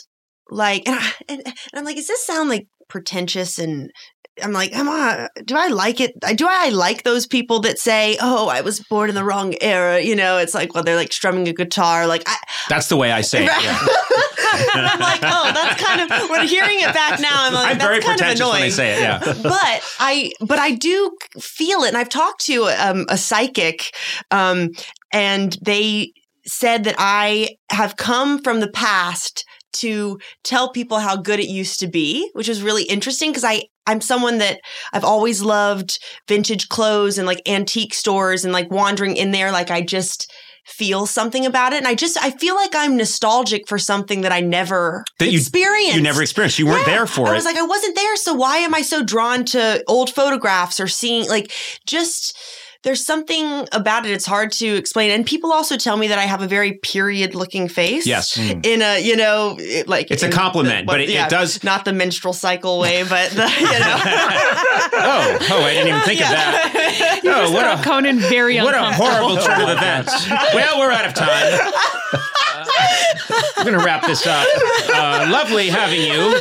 [0.50, 3.58] like, and, I, and, and I'm like, does this sound like pretentious?
[3.58, 3.90] And
[4.42, 6.18] I'm like, am I, do I like it?
[6.36, 10.00] Do I like those people that say, oh, I was born in the wrong era?
[10.00, 12.06] You know, it's like, well, they're like strumming a guitar.
[12.06, 12.36] Like, I,
[12.68, 13.46] That's the way I say it.
[13.46, 13.78] Yeah.
[14.74, 17.78] and I'm like, oh, that's kind of when hearing it back now, I'm like, I'm
[17.78, 18.52] that's very kind of annoying.
[18.52, 19.00] when I say it.
[19.00, 19.20] Yeah.
[19.42, 23.94] but I but I do feel it, and I've talked to um, a psychic,
[24.30, 24.70] um,
[25.12, 26.12] and they
[26.46, 29.44] said that I have come from the past
[29.80, 33.62] to tell people how good it used to be, which is really interesting because I
[33.88, 34.60] I'm someone that
[34.92, 39.70] I've always loved vintage clothes and like antique stores and like wandering in there like
[39.70, 40.32] I just
[40.64, 44.32] feel something about it and I just I feel like I'm nostalgic for something that
[44.32, 45.94] I never That you- experienced.
[45.94, 46.58] You never experienced.
[46.58, 46.94] You weren't Yeah.
[46.96, 47.30] there for it.
[47.30, 50.80] I was like, I wasn't there, so why am I so drawn to old photographs
[50.80, 51.52] or seeing like
[51.86, 52.36] just
[52.86, 54.12] there's something about it.
[54.12, 55.10] It's hard to explain.
[55.10, 58.06] And people also tell me that I have a very period looking face.
[58.06, 58.36] Yes.
[58.36, 58.60] Hmm.
[58.62, 61.84] In a, you know, it- like It's a compliment, the- but it- it does- not
[61.84, 63.98] the menstrual cycle way, but the, you know.
[64.94, 67.20] oh, oh, I didn't even think of that.
[67.24, 70.28] Oh, what a Conan very what a horrible turn of events.
[70.54, 71.72] Well, we're out of time.
[73.56, 74.46] We're going to wrap this up.
[74.88, 76.38] Uh, lovely having you,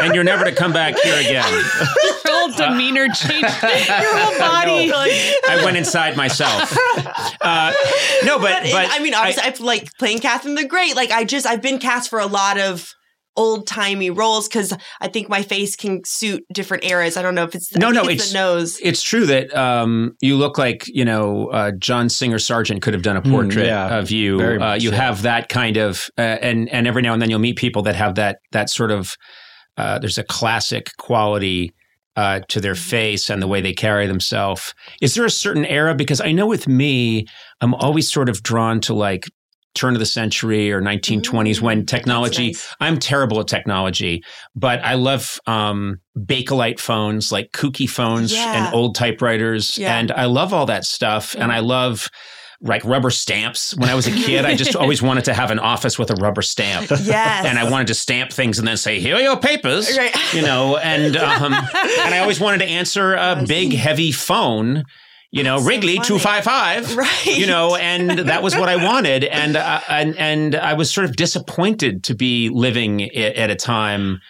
[0.00, 1.50] and you're never to come back here again.
[2.04, 3.62] Your whole demeanor changed.
[3.62, 4.90] Your whole body.
[4.92, 6.76] I went inside myself.
[7.40, 7.72] Uh,
[8.24, 10.96] no, but, But, but I mean, obviously, I, have like playing Catherine the Great.
[10.96, 12.94] Like, I just, I've been cast for a lot of
[13.36, 17.16] old timey roles because I think my face can suit different eras.
[17.16, 18.78] I don't know if it's, No, think no, it's, it's- the nose.
[18.82, 23.02] it's true that um, you look like you know uh, John Singer Sargent could have
[23.02, 23.98] done a portrait yeah.
[23.98, 24.40] of you.
[24.40, 24.96] Uh, you so.
[24.96, 27.94] have that kind of, uh, and and every now and then you'll meet people that
[27.94, 29.14] have that that sort of.
[29.76, 31.74] Uh, there's a classic quality
[32.16, 34.72] uh, to their face and the way they carry themselves.
[35.02, 35.94] Is there a certain era?
[35.94, 37.26] Because I know with me,
[37.60, 39.26] I'm always sort of drawn to like
[39.74, 42.74] turn of the century or 1920s when technology nice.
[42.80, 44.22] i'm terrible at technology
[44.54, 48.66] but i love um bakelite phones like kooky phones Yeah.
[48.66, 49.98] and old typewriters Yeah.
[49.98, 52.08] and i love all that stuff and i love
[52.60, 55.58] like rubber stamps when i was a kid i just always wanted to have an
[55.58, 57.44] office with a rubber stamp Yes.
[57.44, 60.14] and I wanted to stamp things and then say, "Here are your papers," Right.
[60.32, 60.76] you know.
[60.76, 64.84] And um, and I always wanted to answer a big, heavy phone,
[65.34, 67.26] you know, Wrigley two five five, Right.
[67.26, 71.04] You know, and that was what I wanted, and uh, and and I was sort
[71.08, 74.20] of disappointed to be living i- at a time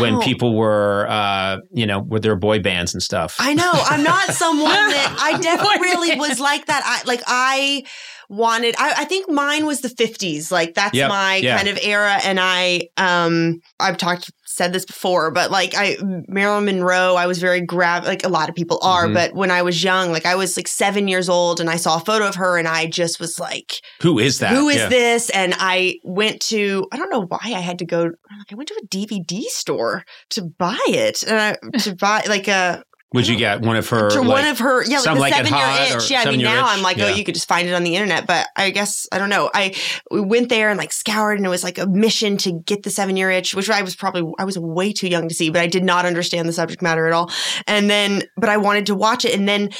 [0.00, 3.36] when people were, uh, you know, with their boy bands and stuff.
[3.38, 3.70] I know.
[3.72, 6.82] I'm not someone that I definitely really was like that.
[6.84, 7.84] I like I
[8.28, 10.50] wanted I, I think mine was the 50s.
[10.50, 11.56] Like that's Yep, my yeah.
[11.56, 16.64] kind of era and I um I've talked said this before, but like I Marilyn
[16.64, 19.14] Monroe, I was very grab like a lot of people are, Mhm.
[19.14, 21.96] but when I was young, like I was like 7 years old and I saw
[21.96, 24.50] a photo of her and I just was like Who is that?
[24.50, 24.88] who is Yeah.
[24.88, 25.30] this?
[25.30, 28.68] And I went to, I don't know why I had to go, like, I went
[28.68, 31.22] to a DVD store to buy it.
[31.22, 32.82] And I, to buy like a,
[33.14, 34.10] Would you get one of her?
[34.10, 36.10] to like, one of her, yeah, like the Like seven year itch.
[36.10, 36.76] Yeah, I mean, now Itch?
[36.76, 37.06] I'm like, Yeah.
[37.06, 38.26] oh, you could just find it on the internet.
[38.26, 39.50] But I guess, I don't know.
[39.54, 39.74] I
[40.10, 42.90] we went there and like scoured and it was like a mission to get the
[42.90, 45.62] seven year itch, which I was probably, I was way too young to see, but
[45.62, 47.30] I did not understand the subject matter at all.
[47.66, 49.34] And then, but I wanted to watch it.
[49.34, 49.70] And then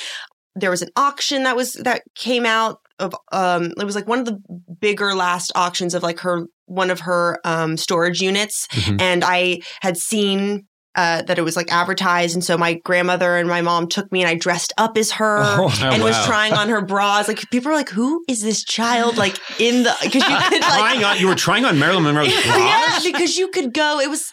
[0.54, 4.20] there was an auction that was, that came out of, um, it was like one
[4.20, 4.40] of the
[4.80, 8.66] bigger last auctions of like her, one of her, um, storage units.
[8.68, 9.00] Mhm.
[9.00, 12.34] And I had seen, uh, that it was like advertised.
[12.34, 15.38] And so my grandmother and my mom took me and I dressed up as her
[15.42, 17.28] Oh, and was trying on her bras.
[17.28, 19.16] Like people were like, who is this child?
[19.16, 21.18] Like in the, cause you could trying like, on.
[21.18, 22.46] You were trying on Marilyn Monroe's bras.
[22.46, 24.32] yeah, because you could go, it was,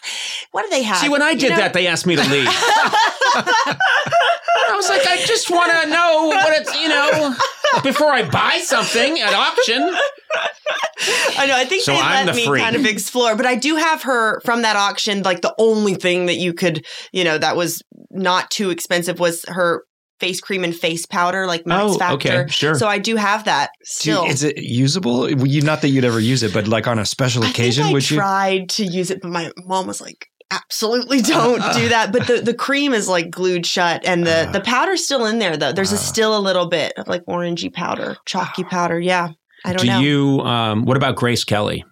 [0.50, 0.98] what do they have?
[0.98, 1.56] See, when I You did know?
[1.56, 2.48] that, they asked me to leave.
[4.68, 7.34] I was like, I just want to know what it's, you know,
[7.82, 9.94] before I buy something at auction.
[11.38, 11.56] I know.
[11.56, 12.62] I think So they I'm let the me freak.
[12.62, 15.22] kind of explore, but I do have her from that auction.
[15.22, 19.44] Like the only thing that you could, you know, that was not too expensive was
[19.48, 19.84] her
[20.18, 22.14] face cream and face powder, like Max Oh, Factor.
[22.42, 22.74] okay, sure.
[22.74, 24.24] So I do have that still.
[24.24, 25.30] you- is it usable?
[25.46, 27.92] You not that you'd ever use it, but like on a special I occasion, I
[27.92, 28.16] would you?
[28.16, 32.40] tried to use it, but my mom was like, "Absolutely don't do that." But the,
[32.40, 34.52] the cream is like glued shut, and the Uh.
[34.52, 35.72] the powder's still in there though.
[35.72, 35.98] There's a Uh.
[35.98, 38.98] still a little bit of like orangey powder, chalky powder.
[38.98, 39.28] Yeah,
[39.66, 40.00] I don't Do know.
[40.00, 40.40] you?
[40.40, 41.84] Um, what about Grace Kelly?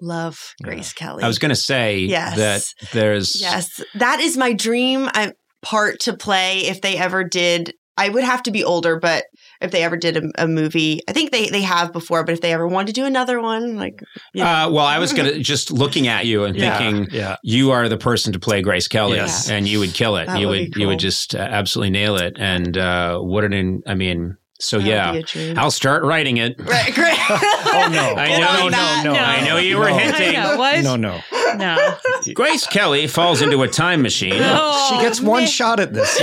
[0.00, 1.22] Love Grace Kelly.
[1.22, 2.36] I was going to say Yes.
[2.36, 3.40] that there's.
[3.40, 5.32] Yes, that is my dream I,
[5.62, 7.74] part to play if they ever did.
[7.96, 9.24] I would have to be older, but
[9.60, 12.24] if they ever did a, a movie, I think they they have before.
[12.24, 14.00] But if they ever wanted to do another one, like
[14.34, 17.36] Uh, well, I was going to just looking at you and Yeah, thinking yeah.
[17.44, 19.50] you are the person to play Grace Kelly, Yes.
[19.50, 20.26] and you would kill it.
[20.26, 22.38] That you would would be you would just uh, absolutely nail it.
[22.40, 24.36] And uh, what an I mean.
[24.60, 25.58] So that would yeah, be a dream.
[25.58, 26.56] I'll start writing it.
[26.60, 27.18] Right, great.
[27.74, 28.00] Oh no!
[28.18, 29.02] I know, on no, that.
[29.04, 29.18] no, no.
[29.18, 29.96] I know you were No.
[29.96, 30.36] hinting.
[30.36, 30.84] I know, what?
[30.84, 31.20] No, no.
[31.56, 31.96] No.
[32.34, 34.34] Grace Kelly falls into a time machine.
[34.36, 35.48] Oh, she gets oh, one man.
[35.48, 36.18] shot at this.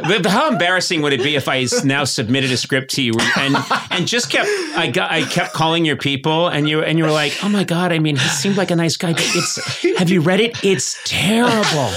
[0.00, 3.56] But how embarrassing would it be if I now submitted a script to you and
[3.90, 7.10] and just kept I got I kept calling your people and you and you were
[7.10, 10.08] like, oh my god, I mean, he seemed like a nice guy, but it's have
[10.08, 10.56] you read it?
[10.62, 11.90] It's terrible.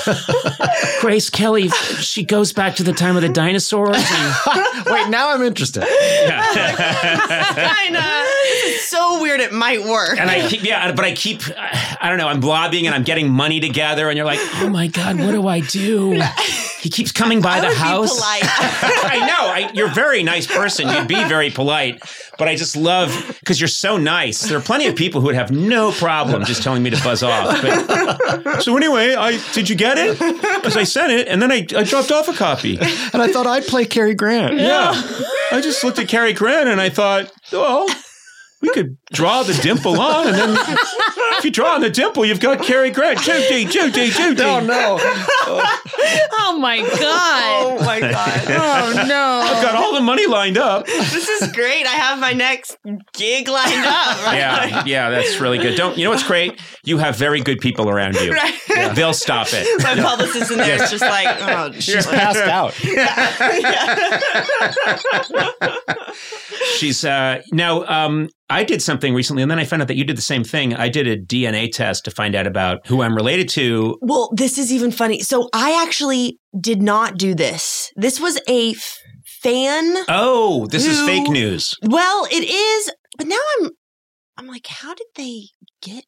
[0.99, 3.95] Grace Kelly, she goes back to the time of the dinosaurs.
[3.97, 4.35] And,
[4.87, 5.83] Wait, now I'm interested.
[5.83, 6.43] Kinda.
[8.81, 9.39] So weird.
[9.41, 10.19] It might work.
[10.19, 13.29] and I keep, yeah, but I keep, I don't know, I'm lobbying and I'm getting
[13.29, 16.21] money together, and you're like, oh my god, what do I do?
[16.81, 18.13] He keeps coming by I the would house.
[18.13, 18.41] be polite.
[18.43, 19.53] I know.
[19.53, 20.89] I, you're a very nice person.
[20.89, 22.01] You'd be very polite,
[22.39, 24.41] but I just love because you're so nice.
[24.41, 27.21] There are plenty of people who would have no problem just telling me to buzz
[27.21, 27.61] off.
[27.61, 30.17] But, so anyway, I did you get it?
[30.17, 32.77] Because I sent it, and then I, I dropped off a copy.
[32.79, 34.55] And I thought I'd play Cary Grant.
[34.55, 34.91] Yeah,
[35.51, 37.87] I just looked at Cary Grant and I thought, well.
[38.63, 40.49] We could draw the dimple on, and then
[41.41, 43.19] if you draw on the dimple, you've got Cary Grant.
[43.19, 44.43] Judy, Judy, Judy.
[44.43, 44.99] Oh no!
[46.53, 47.79] Oh my god.
[47.81, 48.41] oh my god.
[48.51, 49.41] Oh no.
[49.43, 50.85] I've got all the money lined up.
[50.85, 51.85] This is great.
[51.85, 52.77] I have my next
[53.13, 54.25] gig lined up.
[54.25, 54.37] Right?
[54.37, 55.75] Yeah, yeah, that's really good.
[55.75, 56.59] Don't you know what's great?
[56.83, 58.33] You have very good people around you.
[58.33, 58.53] Right.
[58.95, 59.83] They'll stop it.
[59.83, 62.73] My publicist in there there is just like, oh, She's passed out.
[66.77, 70.03] She's uh now um I did something recently and then I found out that you
[70.03, 70.75] did the same thing.
[70.75, 73.97] I did a DNA test to find out about who I'm related to.
[74.01, 75.21] Well, this is even funny.
[75.21, 77.91] So I actually did not do this.
[77.95, 79.95] This was a f- fan.
[80.09, 81.73] Oh, this is fake news.
[81.83, 83.69] Well, it is, but now I'm,
[84.37, 85.45] I'm like, how did they
[85.81, 86.03] get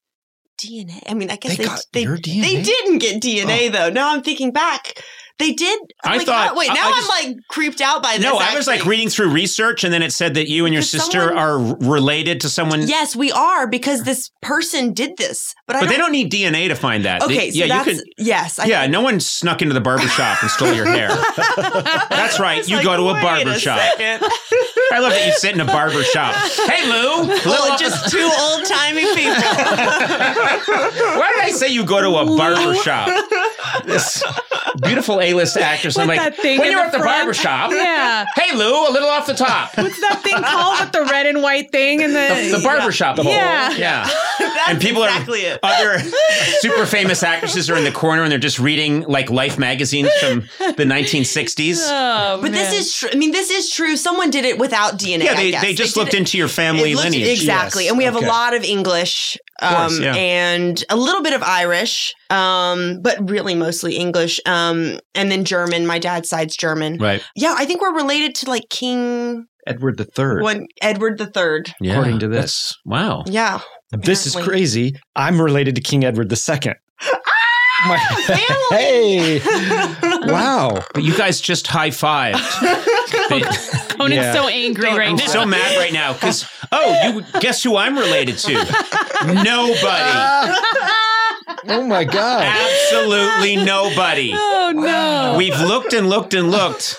[0.62, 1.02] DNA?
[1.08, 2.42] I mean, I guess They they got they, your DNA?
[2.42, 3.72] they didn't get DNA oh.
[3.72, 3.90] though.
[3.90, 5.02] Now I'm thinking back,
[5.40, 5.80] they did.
[6.04, 8.24] I'm I like, thought- how- wait, now I am like creeped out by this.
[8.24, 10.84] No, I was like reading through research and then it said that you and your
[10.84, 11.58] sister someone- are
[11.88, 15.92] related to someone Yes, we are because this person did this, but I but don't.
[15.94, 17.22] they don't need DNA to find that.
[17.22, 18.60] They- okay, so yeah, that's you can yes.
[18.60, 21.10] I Yeah, no one snuck into the barbershop and stole your hair.
[22.10, 22.68] That's right.
[22.68, 23.80] You like, go to a wait barber shop.
[23.80, 24.24] second.
[24.92, 26.36] I love that you sit in a barbershop.
[26.70, 27.28] Hey, Lou.
[27.46, 29.34] Well, oh, just two old timey people.
[31.18, 33.10] Why did I say you go to a barbershop?
[33.86, 34.24] This
[34.82, 35.98] beautiful A-list actress.
[35.98, 37.18] I'm With like, that thing when you're the at the front.
[37.20, 37.72] barber shop.
[37.84, 38.26] Yeah.
[38.36, 39.72] Hey, Lou, a little off the top.
[39.78, 43.18] What's that thing called with the red and white thing and the The barber shop.
[43.18, 43.32] hole.
[43.32, 43.72] Yeah.
[43.72, 44.10] Yeah.
[44.40, 45.60] That's And people exactly are it.
[45.64, 46.00] other
[46.60, 50.42] super famous actresses are in the corner and they're just reading like Life magazines from
[50.60, 51.78] the 1960s.
[51.82, 53.10] Oh, But this is true.
[53.12, 53.96] I mean, this is true.
[53.98, 55.24] Someone did it without DNA.
[55.26, 55.62] yeah, I they, guess.
[55.64, 57.28] they just did looked it- into your family looked- lineage.
[57.40, 57.84] Exactly.
[57.86, 57.92] Yes.
[57.92, 58.26] And we have Okay.
[58.26, 60.16] a lot of English um, course, yeah.
[60.16, 64.40] and a little bit of Irish, um, but really mostly English.
[64.46, 65.86] Um, and then German.
[65.88, 66.98] My dad's side's German.
[66.98, 67.24] Right.
[67.36, 70.42] Yeah, I think we're related to like King Edward the Third.
[70.44, 71.72] one, Edward the Third.
[71.80, 71.94] Yeah.
[71.94, 72.36] According to this.
[72.38, 73.24] That's- wow.
[73.28, 73.62] Yeah.
[73.92, 74.96] This is crazy.
[75.16, 76.74] I'm related to King Edward II.
[77.86, 79.40] My- family.
[79.40, 79.42] hey!
[80.26, 80.80] Wow.
[80.94, 82.40] But you guys just high fived.
[83.90, 84.34] Conan's Yeah.
[84.34, 85.26] so angry right I'm now.
[85.28, 88.54] so mad right now because oh, you guess who I'm related to?
[89.26, 90.60] Nobody.
[91.66, 92.44] Oh my God.
[92.44, 94.32] Absolutely nobody.
[94.36, 95.36] oh no.
[95.38, 96.98] We've looked and looked and looked.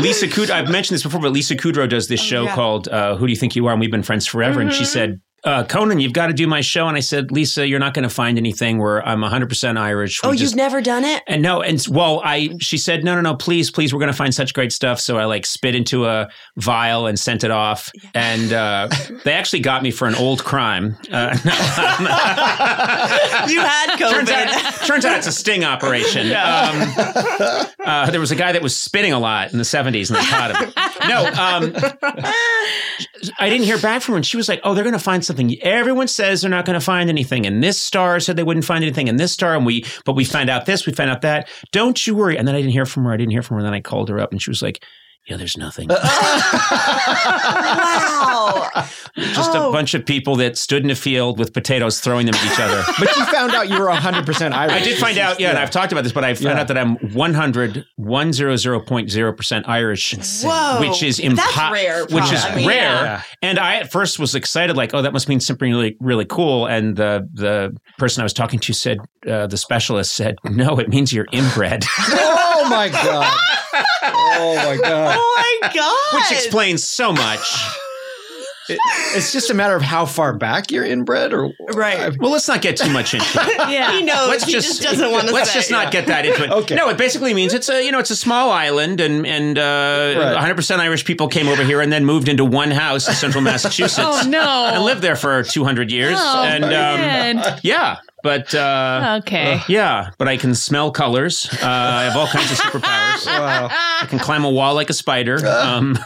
[0.00, 2.54] Lisa Kudrow, I've mentioned this before, but Lisa Kudrow does this show yeah.
[2.54, 3.72] called uh, Who Do You Think You Are?
[3.72, 4.60] And we've been friends forever.
[4.60, 6.86] And she said, uh, Conan, you've got to do my show.
[6.88, 10.22] And I said, Lisa, you're not going to find anything where I'm 100% Irish.
[10.22, 11.22] We Oh, just- you've never done it?
[11.26, 14.34] And no, and well, I she said, no, no, no, please, please, we're gonna find
[14.34, 15.00] such great stuff.
[15.00, 18.88] So I like spit into a vial and sent it off, and uh,
[19.24, 20.96] they actually got me for an old crime.
[21.12, 21.36] Uh,
[23.48, 24.10] You had COVID.
[24.12, 26.26] turns out, turns out it's a sting operation.
[26.28, 26.92] Um,
[27.84, 30.24] uh, there was a guy that was spitting a lot in the '70s, and they
[30.28, 30.72] caught him.
[31.08, 31.92] No, um,
[33.38, 35.24] I didn't hear back from her, and she was like, "Oh, they're going to find
[35.30, 38.66] something." Everyone says they're not going to find anything, and this star said they wouldn't
[38.66, 41.22] find anything, and this star, and we, but we found out this, we found out
[41.22, 41.48] that.
[41.72, 42.36] Don't you worry.
[42.36, 43.12] And then I didn't hear from her.
[43.12, 43.60] I didn't hear from her.
[43.60, 44.84] And then I called her up, and she was like.
[45.30, 45.86] Yeah, there's nothing.
[45.88, 45.96] wow.
[49.16, 49.72] Just a Oh.
[49.72, 52.82] bunch of people that stood in a field with potatoes throwing them at each other.
[52.98, 54.72] But you found out you were 100% Irish.
[54.72, 56.60] I did find out, yeah, and I've talked about this, but I found Yeah.
[56.62, 60.14] out that I'm 100, 100.0% Irish.
[60.42, 60.80] Whoa.
[60.80, 62.66] Which is That's impo- rare, which is probably.
[62.66, 63.02] rare.
[63.04, 63.22] Yeah.
[63.42, 66.66] And I at first was excited, like, oh, that must mean something really, really cool.
[66.66, 70.88] And the the person I was talking to said, uh, the specialist said, no, it
[70.88, 73.36] means you're inbred, Oh my God.
[74.12, 75.18] Oh my God.
[75.22, 76.20] Oh my God.
[76.20, 77.40] which explains so much.
[78.68, 78.78] It-
[79.16, 82.16] it's just a matter of how far back you're inbred or Right.
[82.20, 83.58] Well, let's not get too much into it.
[83.68, 83.90] yeah.
[83.90, 84.28] He knows.
[84.28, 85.58] let's he just, just, doesn't want to let's say.
[85.58, 86.50] just not get that into it.
[86.52, 86.74] Okay.
[86.76, 90.14] No, it basically means it's a you know it's a small island and and uh,
[90.16, 90.32] Right.
[90.34, 93.42] 100 percent Irish people came over here and then moved into one house in central
[93.50, 94.70] Massachusetts Oh no.
[94.72, 96.64] and lived there for 200 years Oh, and
[97.42, 99.60] um, yeah but uh, Okay.
[99.68, 101.48] yeah, but I can smell colors.
[101.52, 103.26] Uh, I have all kinds of superpowers.
[103.26, 105.44] I can climb a wall like a spider.
[105.46, 105.98] Um,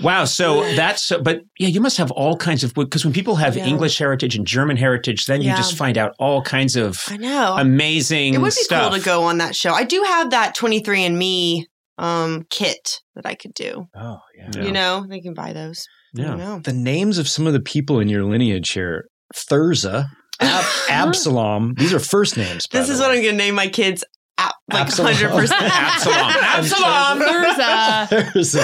[0.00, 0.24] wow.
[0.24, 3.66] So that's, but yeah, you must have all kinds of, because when people have Yeah.
[3.66, 7.56] English heritage and German heritage, then you just find out all kinds of I know.
[7.58, 8.90] amazing it would be stuff.
[8.90, 9.72] cool to go on that show.
[9.72, 11.64] I do have that 23andMe
[11.98, 13.86] um, kit that I could do.
[13.94, 14.50] Oh, yeah.
[14.56, 14.62] Yeah.
[14.64, 15.86] You know, they can buy those.
[16.16, 16.26] I Yeah.
[16.28, 16.58] don't know.
[16.60, 20.06] The names of some of the people in your lineage here Thurza,
[20.42, 20.64] Ab-
[21.08, 21.74] Absalom.
[21.74, 22.66] These are first names.
[22.70, 23.06] This is way.
[23.06, 24.04] what I'm going to name my kids.
[24.38, 25.12] Out, like Absalom.
[25.12, 25.50] 100%.
[25.60, 26.32] Absalom.
[26.42, 27.18] Absalom.
[27.18, 28.62] There's a Thurza.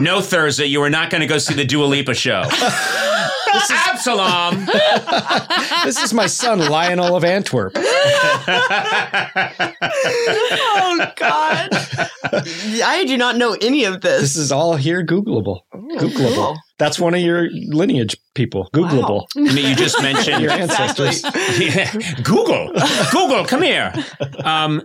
[0.00, 2.42] no, Thursday, you are not going to go see the Dua Lipa show.
[3.70, 4.66] Absalom.
[5.84, 7.72] this is my son, Lionel of Antwerp.
[7.76, 7.92] oh,
[11.16, 11.68] God.
[11.72, 14.20] I do not know any of this.
[14.20, 15.60] This is all here Googleable.
[15.72, 16.34] Oh, Googleable.
[16.34, 16.56] cool.
[16.78, 18.68] That's one of your lineage people.
[18.74, 19.26] Googleable.
[19.36, 21.22] I mean, you just mentioned Your ancestors.
[21.58, 21.90] Yeah.
[22.22, 22.70] Google,
[23.12, 23.92] Google, come here.
[24.44, 24.82] Um,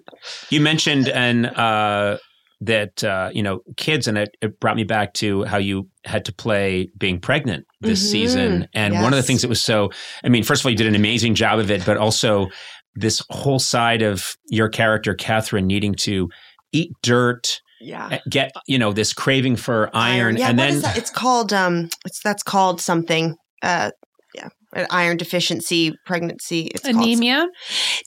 [0.49, 2.17] you mentioned and uh,
[2.61, 6.25] that uh, you know kids, and it, it brought me back to how you had
[6.25, 8.11] to play being pregnant this Mhm.
[8.11, 8.67] season.
[8.73, 9.89] And one of the things that was so,
[10.23, 12.47] I mean, first of all, you did an amazing job of it, but also
[12.95, 16.29] this whole side of your character, Catherine, needing to
[16.71, 18.19] eat dirt, Yeah.
[18.29, 20.97] get you know this craving for iron, Yeah, and what then is that?
[20.97, 23.35] It's called um it's that's called something.
[23.61, 23.91] Uh.
[24.73, 26.67] An iron deficiency pregnancy.
[26.73, 27.47] It's called some- anemia.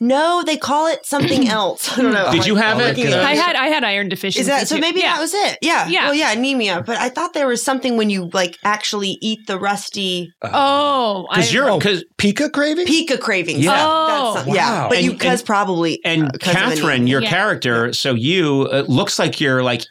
[0.01, 1.93] no, they call it something else.
[1.99, 2.33] I don't know.
[2.33, 2.99] Did you have I'll it?
[2.99, 3.23] it Uh.
[3.23, 4.41] I had I had iron deficiency.
[4.41, 4.79] Is that so?
[4.79, 5.15] Maybe yeah.
[5.15, 5.59] that was it.
[5.61, 5.87] Yeah.
[5.89, 6.05] Yeah.
[6.07, 6.83] Well, yeah, anemia.
[6.87, 11.51] But I thought there was something when you like actually eat the rusty Oh, because
[11.51, 12.87] I- you're because Pica craving?
[12.87, 13.59] pica cravings.
[13.65, 13.73] Yeah.
[13.77, 14.89] Oh, That's, yeah.
[14.89, 17.29] But And- you cuz probably and uh, 'cause of Catherine, your Yeah.
[17.31, 19.83] character, so you uh, looks like you're like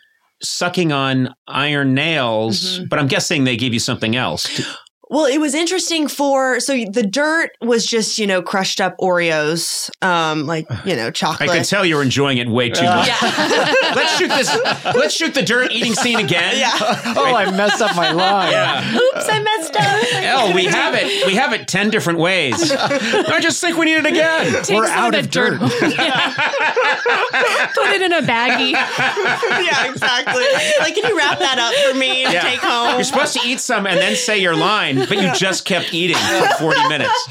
[0.41, 2.85] sucking on iron nails, Mm-hmm.
[2.89, 4.47] but I'm guessing they gave you something else.
[5.09, 9.89] Well, it was interesting for so the dirt was just you know crushed up Oreos,
[10.03, 11.41] um, like you know chocolate.
[11.41, 11.49] I chocolate.
[11.63, 13.09] could tell you're enjoying it way too much.
[13.21, 14.49] let's shoot this.
[14.95, 16.57] Let's shoot the dirt eating scene again.
[16.57, 16.71] yeah.
[17.15, 18.51] Oh, I messed up my line.
[18.51, 18.95] Yeah.
[18.95, 20.03] Oops, I messed up.
[20.39, 21.27] Oh, we have it.
[21.27, 22.71] We have it ten different ways.
[22.71, 24.63] I just think we need it again.
[24.63, 25.57] Take We're some out that of dirt.
[25.57, 25.69] home.
[25.93, 26.33] Yeah.
[27.75, 28.71] Put it in a baggie.
[28.71, 30.43] yeah, exactly.
[30.79, 32.41] Like, can you wrap that up for me to Yeah.
[32.41, 32.95] take home?
[32.95, 36.17] You're supposed to eat some and then say your line, but you just kept eating
[36.17, 37.29] for 40 minutes.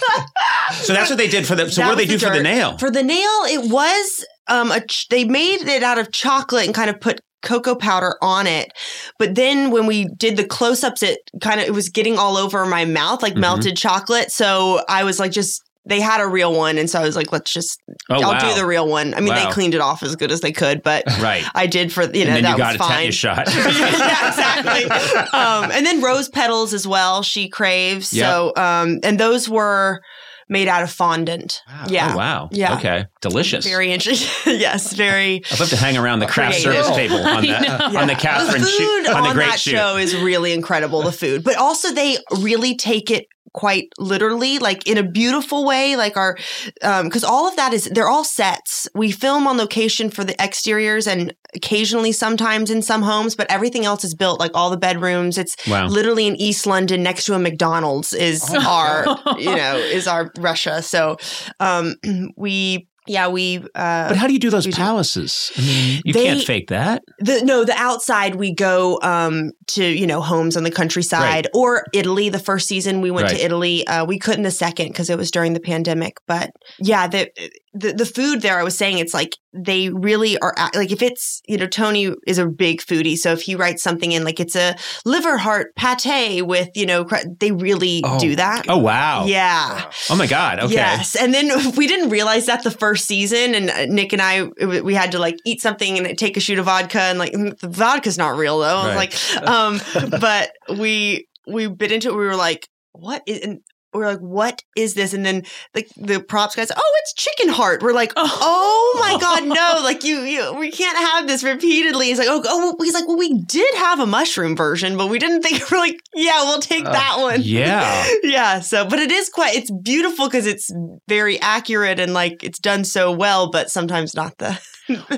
[0.82, 1.70] So that's what they did for the.
[1.70, 2.78] So That what do they do the for the nail?
[2.78, 3.18] For the nail,
[3.50, 7.20] it was um a ch- they made it out of chocolate and kind of put
[7.42, 8.72] cocoa powder on it.
[9.18, 12.64] But then when we did the close-ups it kind of it was getting all over
[12.66, 13.38] my mouth like Mhm.
[13.40, 14.30] melted chocolate.
[14.30, 17.32] So I was like just they had a real one and so I was like
[17.32, 17.80] let's just
[18.10, 18.38] Oh, I'll wow.
[18.54, 19.14] do the real one.
[19.14, 19.46] I mean Wow.
[19.46, 21.44] they cleaned it off as good as they could, but Right.
[21.54, 23.10] I did for you know that you got was a fine.
[23.12, 23.46] shot.
[23.54, 24.84] yeah, exactly.
[25.32, 27.22] Um, and then rose petals as well.
[27.22, 28.08] She craves.
[28.10, 30.00] So, um, and those were
[30.48, 31.62] made out of fondant.
[31.88, 32.10] Yeah.
[32.12, 32.48] Oh, wow.
[32.52, 32.76] Yeah.
[32.76, 33.06] Okay.
[33.22, 33.64] Delicious.
[33.64, 34.60] Very interesting.
[34.60, 35.42] yes, very.
[35.50, 36.84] I'd love to hang around the craft Creative.
[36.84, 39.46] service table on the I on the the Catherine food shoot on on, the great
[39.50, 39.70] that shoot.
[39.70, 41.02] show is really incredible.
[41.02, 45.96] The food, but also they really take it quite literally, like in a beautiful way.
[45.96, 46.36] Like our,
[46.82, 48.88] um because all of that is they're all sets.
[48.94, 53.84] We film on location for the exteriors and occasionally sometimes in some homes, but everything
[53.84, 54.40] else is built.
[54.40, 55.86] Like all the bedrooms, it's Wow.
[55.86, 58.66] literally in East London next to a McDonald's is Oh.
[58.66, 60.82] our, you know, is our Russia.
[60.82, 61.18] So,
[61.60, 61.94] um,
[62.36, 62.88] we.
[63.06, 63.58] Yeah, we.
[63.58, 64.76] Uh, But how do you do those We do.
[64.76, 65.50] palaces?
[65.56, 67.02] I mean, you They- can't fake that.
[67.18, 71.84] the no, the outside we go um to you know homes on the countryside or
[71.92, 72.28] Italy.
[72.28, 73.36] The first season we went Right.
[73.38, 73.86] to Italy.
[73.86, 76.18] Uh, we couldn't the second because it was during the pandemic.
[76.28, 77.28] But yeah, the,
[77.74, 78.58] the the food there.
[78.58, 82.38] I was saying it's like they really are like if it's you know Tony is
[82.38, 86.46] a big foodie, so if he writes something in like it's a liver heart pate
[86.46, 87.06] with you know
[87.40, 88.18] they really Oh.
[88.18, 88.66] do that.
[88.68, 89.24] Oh wow.
[89.26, 89.90] Yeah.
[90.10, 90.60] Oh my god.
[90.60, 90.74] Okay.
[90.74, 94.44] Yes, and then we didn't realize that the first season, and uh, Nick and I,
[94.82, 97.58] we had to like eat something and take a shoot of vodka, and like mm,
[97.58, 98.76] the vodka's not real though.
[98.78, 99.80] I was like, um,
[100.20, 102.12] but we we bit into it.
[102.16, 103.40] We were like, what is?
[103.40, 103.60] And
[103.92, 105.12] we're like, what is this?
[105.12, 105.42] And then
[105.74, 107.82] like the props guys, oh, it's chicken heart.
[107.82, 109.82] We're like, oh my god, no!
[109.82, 112.06] Like you, you, we can't have this repeatedly.
[112.06, 115.18] He's like, oh, oh, he's like, well, we did have a mushroom version, but we
[115.18, 115.62] didn't think.
[115.70, 118.06] We're like, yeah, we'll take that one Yeah.
[118.22, 120.70] yeah so but it is quite it's beautiful because it's
[121.08, 124.58] very accurate and like it's done so well but sometimes not the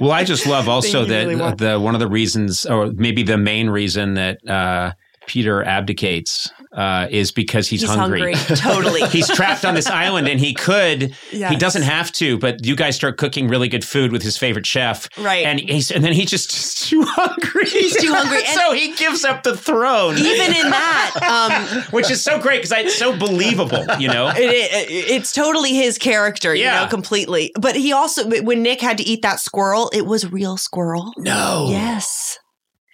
[0.00, 3.38] Well, I just love also that really the one of the reasons, or maybe the
[3.38, 4.92] main reason that uh,
[5.26, 8.34] Peter abdicates uh, is because he's, He's hungry.
[8.34, 8.56] hungry.
[8.56, 9.02] Totally.
[9.08, 12.96] he's trapped on this island and he could he doesn't have to but you guys
[12.96, 15.44] start cooking really good food with his favorite chef Right.
[15.46, 18.38] and he's and then he's just too hungry He's too hungry.
[18.46, 22.62] And- so he gives up the throne Even in that, um, which is so great
[22.62, 26.82] because it's so believable you know it, it, it's totally his character, you Yeah.
[26.84, 27.52] know, completely.
[27.58, 31.12] But he also, when Nick had to eat that squirrel, it was real squirrel.
[31.18, 32.38] no Yes.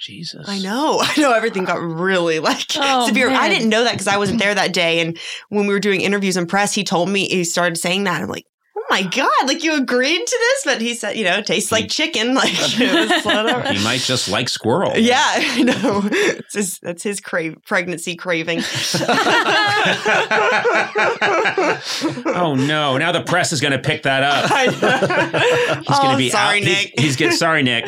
[0.00, 1.00] Jesus I know.
[1.02, 3.30] I know everything got really like Oh, severe.
[3.30, 5.00] I didn't know that because I wasn't there that day.
[5.00, 5.18] And
[5.50, 8.22] when we were doing interviews and press, he told me he started saying that.
[8.22, 8.46] I'm like,
[8.76, 10.62] oh my God, like you agreed to this?
[10.64, 12.34] But he said, you know, tastes like chicken.
[12.40, 16.00] Like it was he might just like squirrel Yeah, I know.
[16.10, 18.58] It's his, that's his crave, pregnancy craving.
[22.26, 24.48] oh no now the press is going to pick that up.
[24.50, 26.64] He's going oh, to be sorry, out.
[26.64, 27.00] He's- Nick.
[27.00, 27.86] He's, getting sorry, Nick.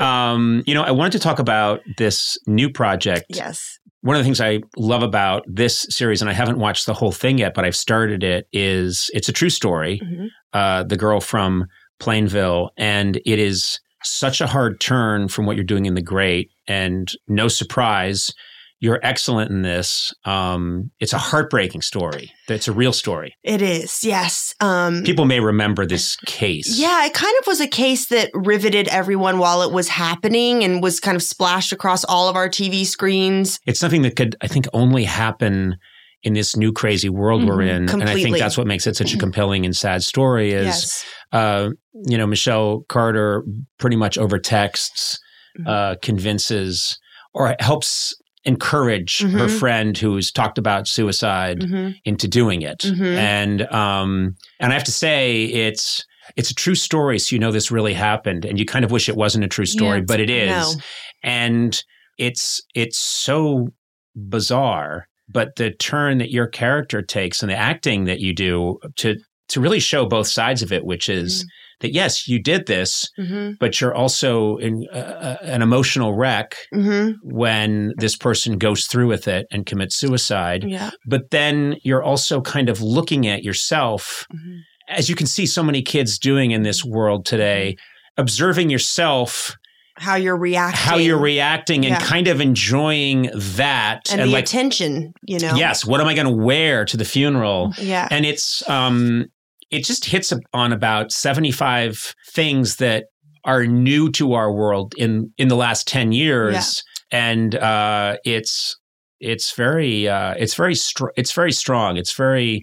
[0.00, 3.26] Um, you know, I wanted to talk about this new project.
[3.28, 3.75] yes.
[4.06, 7.10] One of the things I love about this series, and I haven't watched the whole
[7.10, 8.46] thing yet, but I've started it.
[8.52, 10.00] Is it's a true story.
[10.00, 10.28] Mhm.
[10.52, 11.66] Uh, the girl from
[11.98, 16.50] Plainville, and it is such a hard turn from what you're doing in The Great,
[16.68, 18.32] and no surprise.
[18.78, 20.12] You're excellent in this.
[20.26, 22.30] Um, it's a heartbreaking story.
[22.48, 23.34] It's a real story.
[23.42, 24.04] It is.
[24.04, 24.54] Yes.
[24.60, 26.78] Um, People may remember this case.
[26.78, 30.82] Yeah, it kind of was a case that riveted everyone while it was happening and
[30.82, 33.58] was kind of splashed across all of our TV screens.
[33.66, 35.76] it's something that could i think only happen
[36.22, 37.68] in this new crazy world we're Mhm.
[37.76, 40.66] in and i think that's what makes it such a compelling and sad story is
[40.66, 41.04] yes.
[41.32, 41.70] uh,
[42.08, 43.42] you know michelle carter
[43.78, 45.18] pretty much over texts
[45.58, 45.66] Mhm.
[45.68, 46.98] uh, convinces
[47.32, 48.14] or helps
[48.46, 49.58] encourage her Mhm.
[49.58, 53.16] friend who's talked about suicide hmm into doing it Mhm.
[53.16, 56.04] and um and i have to say it's
[56.36, 59.08] it's a true story so you know this really happened and you kind of wish
[59.08, 60.82] it wasn't a true story Yeah, but it is No.
[61.22, 61.82] and
[62.18, 63.68] it's it's so
[64.14, 69.16] bizarre but the turn that your character takes and the acting that you do to
[69.48, 71.46] to really show both sides of it which is Mm.
[71.80, 77.10] That yes you did this hmm but you're also in uh, an emotional wreck hmm
[77.22, 80.90] when this person goes through with it and commits suicide Yeah.
[81.06, 84.60] but then you're also kind of looking at yourself Mhm.
[84.88, 87.76] as you can see so many kids doing in this world today
[88.16, 89.54] observing yourself
[89.98, 90.78] How you're reacting.
[90.90, 92.06] how you're reacting and Yeah.
[92.06, 95.54] kind of enjoying that and, and, the like attention, you know?
[95.56, 98.08] yes what am i going to wear to the funeral Yeah.
[98.10, 99.26] and it's um
[99.70, 103.06] it just hits on about 75 things that
[103.44, 108.76] are new to our world in in the last 10 years and uh it's
[109.20, 112.62] it's very uh it's very str- it's very strong it's very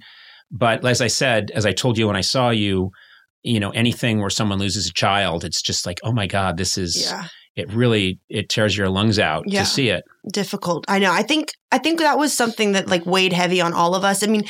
[0.51, 2.89] but as i said as i told you when i saw you
[3.43, 6.77] you know anything where someone loses a child it's just like oh my god this
[6.77, 7.27] is yeah.
[7.55, 9.61] it really it tears your lungs out Yeah.
[9.61, 10.85] to see it difficult.
[10.87, 11.11] I know.
[11.11, 14.23] I think I think that was something that like weighed heavy on all of us.
[14.23, 14.43] I mean,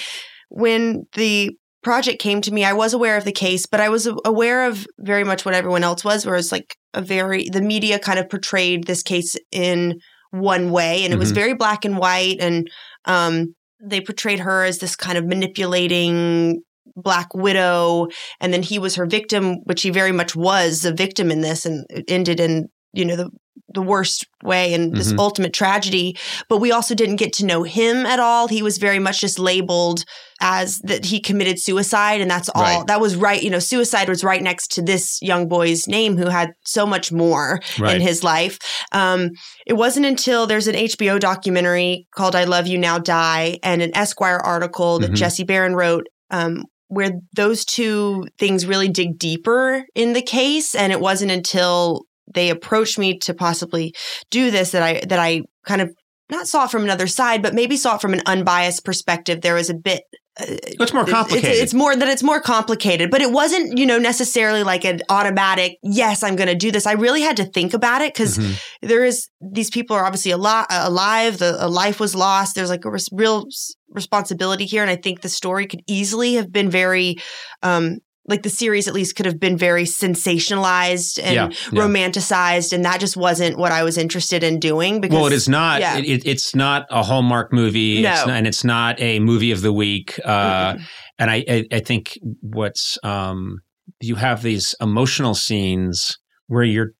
[0.49, 1.51] when the
[1.83, 4.87] project came to me, I was aware of the case, but I was aware of
[4.99, 8.29] very much what everyone else was, where it's like a very the media kind of
[8.29, 9.99] portrayed this case in
[10.31, 11.35] one way, and it was Mhm.
[11.35, 12.69] very black and white, and
[13.05, 16.61] um, they portrayed her as this kind of manipulating
[16.95, 18.07] black widow
[18.39, 21.65] and then he was her victim which he very much was a victim in this
[21.65, 23.29] and it ended in you know the
[23.73, 25.19] the worst way and this Mhm.
[25.19, 26.15] ultimate tragedy
[26.49, 29.39] but we also didn't get to know him at all he was very much just
[29.39, 30.03] labeled
[30.41, 32.85] as that he committed suicide and that's all Right.
[32.87, 36.27] that was right you know suicide was right next to this young boy's name who
[36.29, 38.57] had so much more right in his life.
[38.91, 39.29] Um,
[39.65, 43.95] it wasn't until there's an HBO documentary called "I Love You Now Die" and an
[43.95, 45.15] Esquire article that Mhm.
[45.15, 46.05] Jesse Barron wrote.
[46.29, 52.01] Um, where those two things really dig deeper in the case, and it wasn't until
[52.33, 53.93] they approached me to possibly
[54.29, 55.93] do this that I that I kind of
[56.29, 59.41] not saw it from another side, but maybe saw it from an unbiased perspective.
[59.41, 60.03] There was a bit
[60.39, 63.85] uh, it's more complicated It's, it's more that it's more complicated, but it wasn't, you
[63.85, 66.87] know, necessarily like an automatic, yes, I'm going to do this.
[66.87, 68.55] I really had to think about it because Mhm.
[68.81, 71.37] there is, these people are obviously al- alive.
[71.37, 72.55] The, a life was lost.
[72.55, 74.81] There's like a res- real s- responsibility here.
[74.81, 77.17] And I think the story could easily have been very,
[77.61, 81.81] um, like the series at least could have been very sensationalized and Yeah, yeah.
[81.81, 82.73] romanticized.
[82.73, 85.81] And that just wasn't what I was interested in doing because well, it is not.
[85.81, 85.97] yeah.
[85.97, 88.11] It, it- it's not a Hallmark movie, No.
[88.11, 90.19] it's not, and it's not a movie of the week.
[90.23, 90.81] Uh, Mm-mm.
[91.19, 93.59] and I, I, I think what's um,
[93.99, 96.17] you have these emotional scenes
[96.47, 96.91] where you're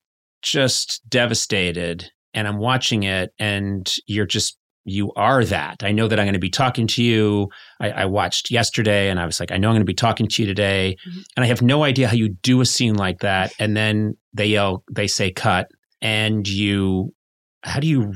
[0.42, 5.82] just devastated, and I'm watching it, and you're just you are that.
[5.82, 7.48] I know that I'm going to be talking to you.
[7.80, 10.28] I, I watched yesterday, and I was like, I know I'm going to be talking
[10.28, 11.22] to you today, Mhm.
[11.36, 14.46] and I have no idea how you do a scene like that, and then they
[14.46, 15.68] yell, they say cut,
[16.02, 17.14] and you,
[17.62, 18.12] how do you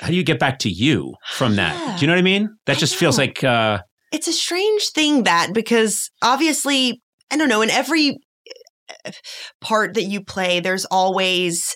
[0.00, 1.74] how do you get back to you from that?
[1.74, 1.96] Yeah.
[1.96, 2.50] Do you know what I mean?
[2.66, 3.78] That I just feels like uh,
[4.12, 8.18] it's a strange thing that because obviously i don't know in every
[9.04, 9.10] uh,
[9.60, 11.74] part that you play there's always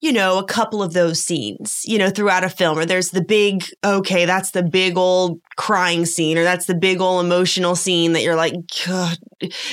[0.00, 3.24] you know a couple of those scenes you know throughout a film or there's the
[3.24, 8.12] big okay that's the big old crying scene or that's the big old emotional scene
[8.12, 8.54] that you're like
[8.86, 9.18] God.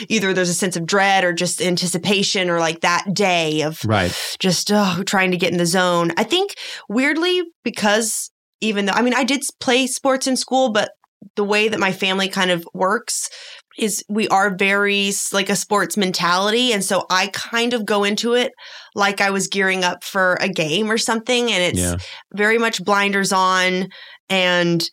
[0.10, 4.14] either there's a sense of dread or just anticipation or like that day of right.
[4.40, 6.12] just oh, trying to get in the zone.
[6.18, 6.56] I think
[6.90, 10.92] weirdly because even though I mean I did play sports in school, but
[11.36, 13.30] the way that my family kind of works
[13.78, 18.34] is we are very like a sports mentality and so I kind of go into
[18.34, 18.52] it
[18.96, 21.96] like I was gearing up for a game or something and it's Yeah.
[22.34, 23.88] very much blinders on
[24.30, 24.88] and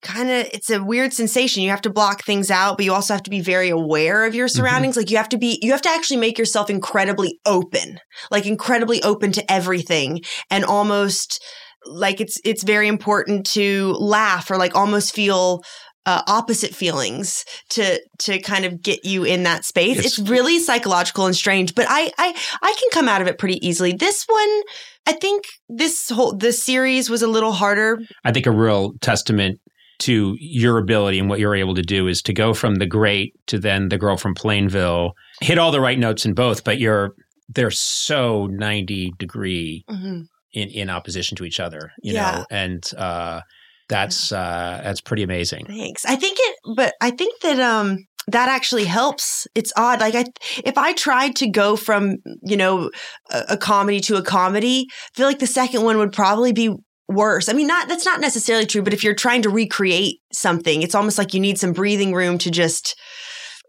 [0.00, 1.62] kind of it's a weird sensation.
[1.62, 4.34] You have to block things out but you also have to be very aware of
[4.34, 4.58] your mm-hmm.
[4.58, 4.96] surroundings.
[4.96, 7.98] Like you have to be you have to actually make yourself incredibly open
[8.30, 11.42] like incredibly open to everything and almost
[11.84, 15.62] like it's it's very important to laugh or like almost feel
[16.06, 19.98] uh, opposite feelings to to kind of get you in that space.
[19.98, 23.38] It's- It's, really psychological and strange, but I I I can come out of it
[23.38, 23.92] pretty easily.
[23.92, 24.62] This one,
[25.06, 28.00] I think this whole this series was a little harder.
[28.24, 29.60] I think a real testament
[30.00, 33.34] to your ability and what you're able to do is to go from the great
[33.46, 37.14] to then the girl from Plainville, hit all the right notes in both, but you're
[37.48, 40.28] they're so 90 degree in,
[40.68, 42.30] in opposition to each other, you Yeah.
[42.38, 43.42] know, and uh,
[43.92, 45.66] that's uh, that's pretty amazing.
[45.66, 46.06] Thanks.
[46.06, 49.46] I think it, but I think that um that actually helps.
[49.54, 50.00] It's odd.
[50.00, 50.24] Like I,
[50.64, 52.90] if I tried to go from you know
[53.30, 56.74] a, a comedy to a comedy, I feel like the second one would probably be
[57.06, 57.50] worse.
[57.50, 60.94] I mean, not that's not necessarily true, but if you're trying to recreate something, it's
[60.94, 62.98] almost like you need some breathing room to just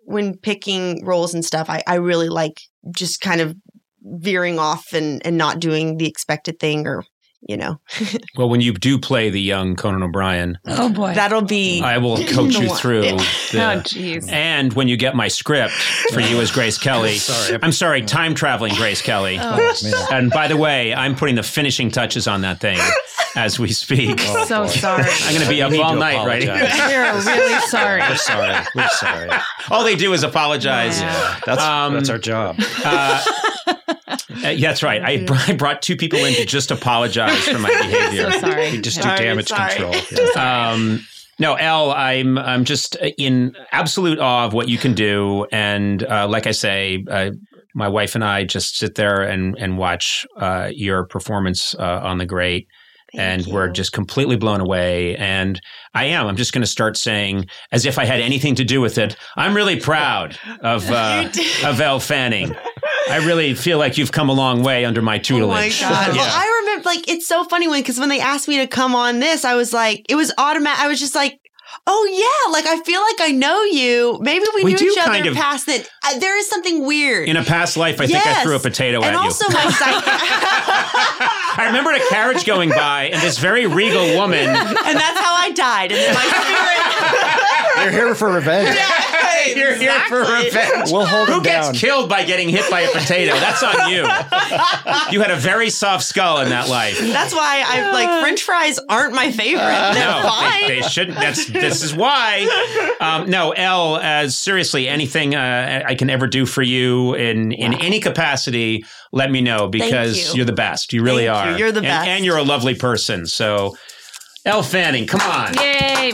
[0.05, 1.69] when picking roles and stuff.
[1.69, 2.61] I I really like
[2.95, 3.55] just kind of
[4.01, 7.03] veering off and and not doing the expected thing or
[7.47, 7.79] you know
[8.37, 11.13] Well, when you do play the young Conan O'Brien, Oh boy.
[11.13, 13.01] that'll be I will coach you through.
[13.01, 13.13] The-
[13.55, 14.31] oh jeez.
[14.31, 15.73] and when you get my script
[16.13, 17.59] for you as Grace Kelly, Sorry.
[17.61, 19.37] I'm sorry, time traveling Grace Kelly.
[19.39, 19.73] Oh,
[20.11, 22.79] And by the way, I'm putting the finishing touches on that thing
[23.35, 24.19] as we speak.
[24.19, 25.03] so sorry.
[25.23, 26.43] I'm going to be up all night, right?
[26.43, 27.25] apologize.
[27.25, 28.01] We're really sorry.
[28.01, 28.65] We're sorry.
[28.75, 29.29] We're sorry.
[29.69, 30.99] All they do is apologize.
[31.01, 31.39] Yeah.
[31.45, 32.57] That's Um, that's our job.
[32.85, 33.23] Uh,
[34.43, 35.01] uh, yeah, that's right.
[35.01, 38.31] I, br- I brought two people in to just apologize for my behavior.
[38.31, 38.71] So sorry.
[38.71, 39.93] We just do damage control.
[40.11, 40.71] Yeah.
[40.71, 41.05] Um,
[41.39, 46.27] no, Elle, I'm I'm just in absolute awe of what you can do, and uh,
[46.27, 47.31] like I say, uh,
[47.73, 52.19] my wife and I just sit there and and watch uh, your performance uh, on
[52.19, 52.67] the Great,
[53.15, 55.15] and we're just completely blown away.
[55.17, 55.59] And
[55.95, 56.27] I am.
[56.27, 59.15] I'm just going to start saying, as if I had anything to do with it.
[59.35, 61.27] I'm really proud of uh,
[61.65, 62.55] of Elle Fanning.
[63.09, 65.81] I really feel like you've come a long way under my tutelage.
[65.83, 66.07] Oh my god!
[66.15, 66.21] Yeah.
[66.21, 68.95] Well, I remember like it's so funny when because when they asked me to come
[68.95, 70.81] on this, I was like, it was automatic.
[70.83, 71.39] I was just like.
[71.87, 74.19] Oh yeah, like I feel like I know you.
[74.21, 75.89] Maybe we, We knew each other kind of- past that.
[76.05, 77.27] Uh, there is something weird.
[77.27, 79.17] In a past life, I think I threw a potato and at you.
[79.17, 80.03] And also my psych-
[81.57, 84.47] I remembered a carriage going by and this very regal woman.
[84.49, 85.91] and that's how I died.
[85.91, 86.25] And then my
[87.81, 87.83] spirit.
[87.91, 88.77] You're here for revenge.
[89.51, 89.57] Spirit.
[89.81, 90.45] You're here for Exactly.
[90.45, 90.91] revenge.
[90.91, 91.75] We'll hold Who gets down.
[91.75, 93.33] killed by getting hit by a potato?
[93.35, 94.03] That's on you.
[95.11, 96.99] You had a very soft skull in that life.
[96.99, 99.63] That's why I like French fries aren't my favorite.
[99.63, 101.17] They're no, they, they shouldn't.
[101.17, 102.47] That's this is why.
[102.99, 103.97] Um, no, Elle.
[103.97, 109.31] As seriously, anything uh, I can ever do for you in in any capacity, let
[109.31, 110.41] me know because you.
[110.41, 110.93] are the best.
[110.93, 111.51] You really Thank are.
[111.51, 111.57] you.
[111.57, 112.07] You're the And- best.
[112.07, 113.25] and you're a lovely person.
[113.25, 113.75] So,
[114.45, 114.63] Elle.
[114.63, 115.53] Fanning, come on.
[115.55, 116.13] Yay.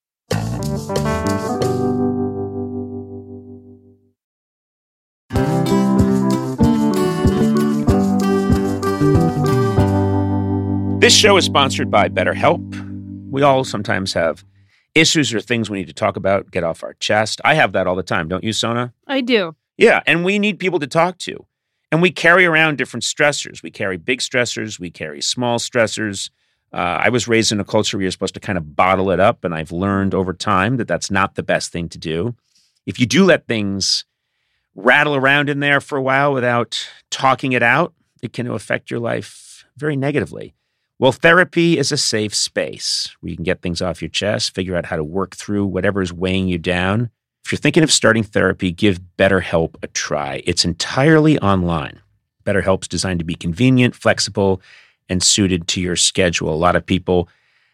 [11.01, 12.61] This show is sponsored by BetterHelp.
[13.31, 14.45] We all sometimes have
[14.93, 17.41] issues or things we need to talk about, get off our chest.
[17.43, 18.93] I have that all the time, don't you, Sona?
[19.07, 19.55] I do.
[19.77, 21.45] Yeah, and we need people to talk to.
[21.91, 23.63] And we carry around different stressors.
[23.63, 26.29] We carry big stressors, we carry small stressors.
[26.73, 29.19] Uh, I was raised in a culture where you're supposed to kind of bottle it
[29.19, 32.35] up, and I've learned over time that that's not the best thing to do.
[32.85, 34.05] If you do let things
[34.73, 38.99] rattle around in there for a while without talking it out, it can affect your
[38.99, 40.53] life very negatively.
[40.97, 44.75] Well, therapy is a safe space where you can get things off your chest, figure
[44.75, 47.09] out how to work through whatever is weighing you down.
[47.43, 50.43] If you're thinking of starting therapy, give BetterHelp a try.
[50.45, 51.99] It's entirely online.
[52.45, 54.61] BetterHelp's designed to be convenient, flexible,
[55.11, 56.53] and suited to your schedule.
[56.53, 57.27] A lot of people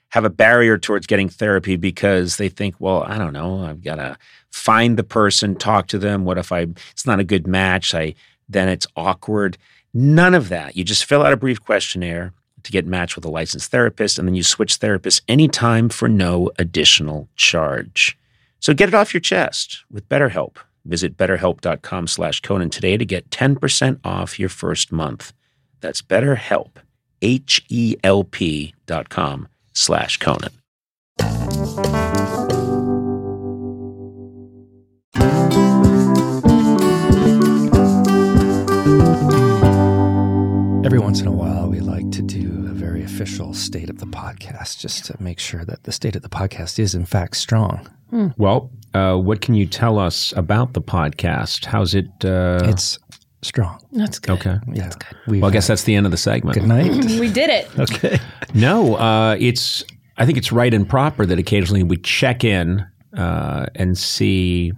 [0.10, 3.96] have a barrier towards getting therapy because they think, well, I don't know, I've got
[3.96, 4.18] to
[4.52, 6.26] find the person, talk to them.
[6.26, 7.94] What if I it's not a good match?
[7.94, 8.16] I
[8.50, 9.58] then it's awkward.
[9.94, 10.76] None of that.
[10.76, 12.34] You just fill out a brief questionnaire
[12.64, 16.50] to get matched with a licensed therapist, and then you switch therapists anytime for no
[16.58, 18.18] additional charge.
[18.60, 20.58] So get it off your chest with BetterHelp.
[20.86, 25.34] Visit betterhelp.com slash Conan today to get 10% off your first month.
[25.82, 26.72] That's BetterHelp,
[27.22, 30.52] H-E-L-P dot com slash Conan.
[40.86, 44.06] Every once in a while, we like to do a very official state of the
[44.06, 47.90] podcast just to make sure that the state of the podcast is, in fact, strong.
[48.38, 51.66] Well, uh, what can you tell us about the podcast?
[51.66, 52.08] How's it?
[52.24, 52.98] Uh, It's
[53.48, 53.80] strong.
[53.92, 54.34] That's good.
[54.40, 54.58] okay.
[54.72, 54.92] Yeah.
[55.28, 56.56] We've Well, I guess that's the end of the segment.
[56.56, 56.92] good night.
[57.20, 57.68] We did it.
[57.80, 58.20] okay.
[58.54, 59.84] No, uh, it's.
[60.18, 62.86] I think it's right and proper that occasionally we check in
[63.16, 64.74] uh, and see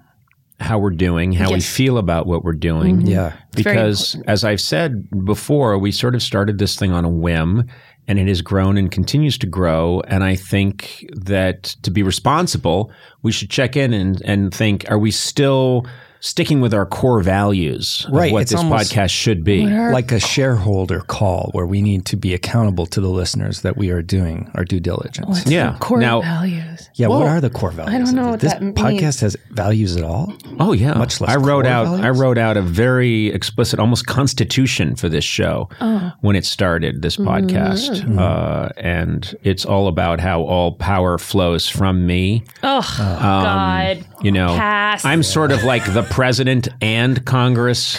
[0.60, 3.02] how we're doing, how we feel about what we're doing.
[3.02, 3.34] Yeah.
[3.56, 7.66] because as I've said before, we sort of started this thing on a whim
[8.10, 10.02] and it has grown and continues to grow.
[10.08, 12.92] And I think that to be responsible,
[13.22, 15.86] we should check in and, and think, are we still
[16.22, 19.66] sticking with our core values Right, what it's this podcast should be?
[19.66, 23.90] Like a shareholder call where we need to be accountable to the listeners that we
[23.92, 25.46] are doing our due diligence.
[25.46, 25.78] Yeah.
[25.80, 26.90] Core Now- values.
[26.96, 27.96] Yeah, what are the core values?
[27.96, 28.76] I don't know what this that means.
[28.78, 30.34] podcast has values at all.
[30.60, 31.88] Oh yeah, Much less I wrote core out.
[32.02, 36.12] I wrote out a very explicit, almost constitution for this show Oh.
[36.22, 37.02] when it started.
[37.02, 38.20] This podcast, Mm-hmm.
[38.20, 42.44] uh, and it's all about how all power flows from me.
[42.64, 44.06] Oh, God.
[44.22, 45.06] You know, Pass.
[45.06, 47.98] I'm sort of like the president and Congress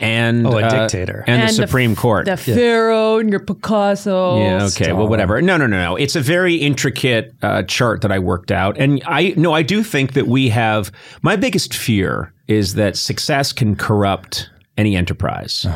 [0.00, 1.24] and Oh, a uh, dictator.
[1.26, 2.26] and, And the the- Supreme Court.
[2.26, 4.38] The Pharaoh and your Picasso.
[4.40, 4.64] Yeah.
[4.66, 4.92] Okay.
[4.92, 5.42] Well, whatever.
[5.42, 5.96] No, no, no, no.
[5.96, 9.82] It's a very intricate uh, chart that I worked out, and I no, I do
[9.82, 10.92] think that we have.
[11.22, 15.66] My biggest fear is that success can corrupt any enterprise,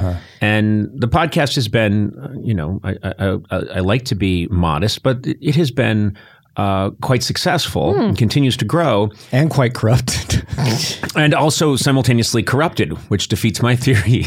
[0.40, 4.46] and the podcast has been, uh, you know, I, I, I, I like to be
[4.48, 6.16] modest, but it, it has been.
[6.54, 10.46] Uh, quite successful and continues to grow, And quite corrupted.
[11.16, 14.26] and also simultaneously corrupted, which defeats my theory.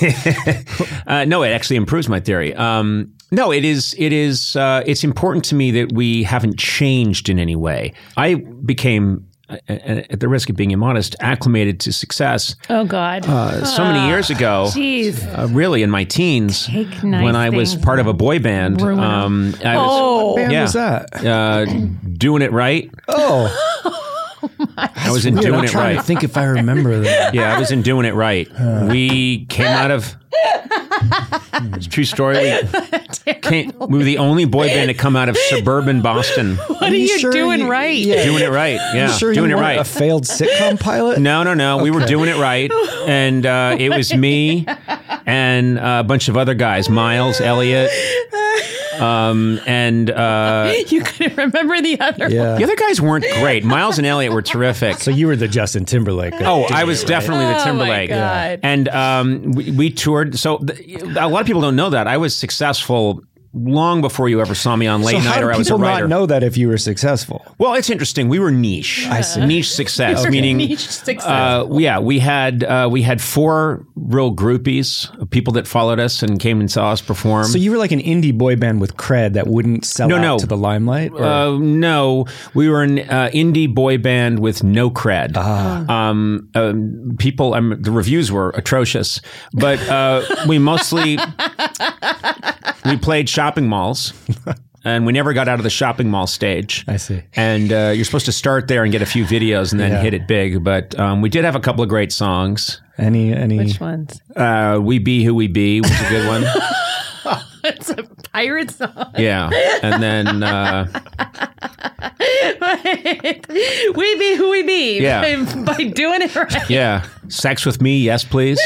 [1.06, 2.54] uh, no, it actually improves my theory.
[2.56, 3.94] Um, no, it is.
[3.96, 4.56] It is.
[4.56, 7.92] Uh, it's important to me that we haven't changed in any way.
[8.16, 9.24] I became,
[9.68, 13.26] at the risk of being immodest, acclimated to success Oh, God.
[13.28, 14.66] uh, so many years ago.
[14.70, 15.26] Jeez.
[15.38, 18.80] Uh, really, in my teens, Take nice when I was part of a boy band,
[18.82, 20.36] um, I was, Oh.
[20.36, 21.24] band yeah, was that?
[21.26, 22.90] uh, doing it right.
[23.08, 23.48] Oh,
[24.76, 25.44] I was in weird.
[25.46, 25.96] doing I'm it right.
[25.96, 27.34] to think if I remember that.
[27.40, 28.48] Yeah, I was in doing it right.
[28.88, 30.16] We came out of.
[30.32, 32.38] It's a true story.
[33.26, 36.56] We, came, we were the only boy band to come out of suburban Boston.
[36.56, 37.96] what are you, sure doing you- right?
[37.96, 38.24] yeah.
[38.24, 38.74] Doing it right.
[38.94, 39.78] Yeah, sure doing you it right.
[39.78, 41.18] A failed sitcom pilot?
[41.18, 41.82] No, no, no.
[41.82, 42.70] We were doing it right,
[43.06, 44.66] and uh, it was me
[45.26, 47.90] and a bunch of other guys, Miles, Elliot,
[49.00, 52.56] um, and uh, You couldn't remember the other Yeah.
[52.56, 53.64] the other guys weren't great.
[53.64, 54.98] Miles and Elliot were terrific.
[54.98, 56.34] So you were the Justin Timberlake.
[56.34, 57.08] of Oh, I was it, right?
[57.08, 58.10] definitely the Oh, my Timberlake.
[58.10, 58.60] God.
[58.62, 60.38] And um, we, we toured.
[60.38, 63.22] So th- a lot of people don't know that I was successful
[63.52, 65.80] long before you ever saw me on late so night or I was a people
[65.80, 66.06] writer.
[66.06, 67.44] not know that if you were successful?
[67.58, 68.28] Well, it's interesting.
[68.28, 69.06] We were niche.
[69.08, 69.44] I see.
[69.44, 71.26] Niche success, meaning niche success.
[71.26, 76.38] Uh, yeah, we had uh, we had four real groupies, people that followed us and
[76.38, 77.44] came and saw us perform.
[77.44, 80.20] So you were like an indie boy band with cred that wouldn't sell No, out
[80.22, 80.38] no.
[80.38, 81.12] to the limelight?
[81.12, 85.36] Uh, no, we were an uh, indie boy band with no cred.
[85.36, 89.20] Um, um, people, um, the reviews were atrocious,
[89.52, 91.16] but uh, we mostly
[92.84, 94.12] we played shopping malls.
[94.82, 96.86] And we never got out of the shopping mall stage.
[96.88, 97.22] I see.
[97.36, 100.00] And uh, you're supposed to start there and get a few videos and then Yeah.
[100.00, 100.64] hit it big.
[100.64, 102.80] But um, we did have a couple of great songs.
[102.96, 104.22] any any Which ones?
[104.34, 106.44] Uh, we be who we be was a good one.
[107.64, 108.02] It's a
[108.32, 109.12] pirate song.
[109.18, 109.50] Yeah,
[109.82, 110.86] and then uh,
[113.94, 115.00] we be who we be.
[115.00, 115.44] Yeah.
[115.44, 116.70] By, by doing it right.
[116.70, 118.60] yeah, sex with me, yes please,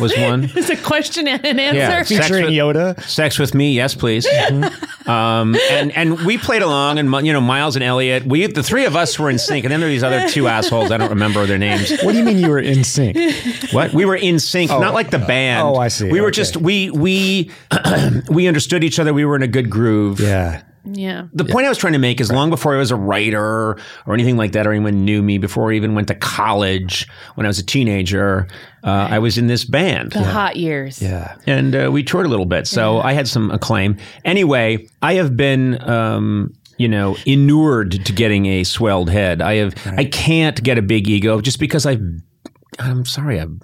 [0.00, 0.50] was one.
[0.58, 1.78] It's a question and an answer.
[1.78, 3.00] Yeah, sex featuring with, Yoda?
[3.02, 4.26] sex with me, yes please.
[5.08, 8.84] Um, and and we played along, and you know Miles and Elliot, we the three
[8.84, 10.90] of us were in sync, and then there were these other two assholes.
[10.90, 11.90] I don't remember their names.
[12.02, 13.16] What do you mean you were in sync?
[13.72, 15.66] What we were in sync, not like the band.
[15.66, 16.10] oh, I see.
[16.10, 16.34] We were Okay.
[16.36, 17.50] just we we
[18.28, 19.12] we understood each other.
[19.14, 20.20] We were in a good groove.
[20.20, 20.62] Yeah.
[20.84, 21.26] Yeah.
[21.34, 24.14] The point I was trying to make is long before I was a writer or
[24.14, 27.48] anything like that, or anyone knew me, before I even went to college, when I
[27.48, 28.48] was a teenager,
[28.84, 30.12] uh, I was in this band.
[30.12, 31.02] The hot years.
[31.02, 31.36] Yeah.
[31.46, 32.66] And uh, we toured a little bit.
[32.66, 33.98] So I had some acclaim.
[34.24, 35.82] Anyway, I have been.
[35.88, 39.42] Um, you know, inured to getting a swelled head.
[39.42, 39.74] I have.
[39.84, 42.00] I can't get a big ego just because I've.
[42.78, 43.40] I'm sorry.
[43.40, 43.60] I've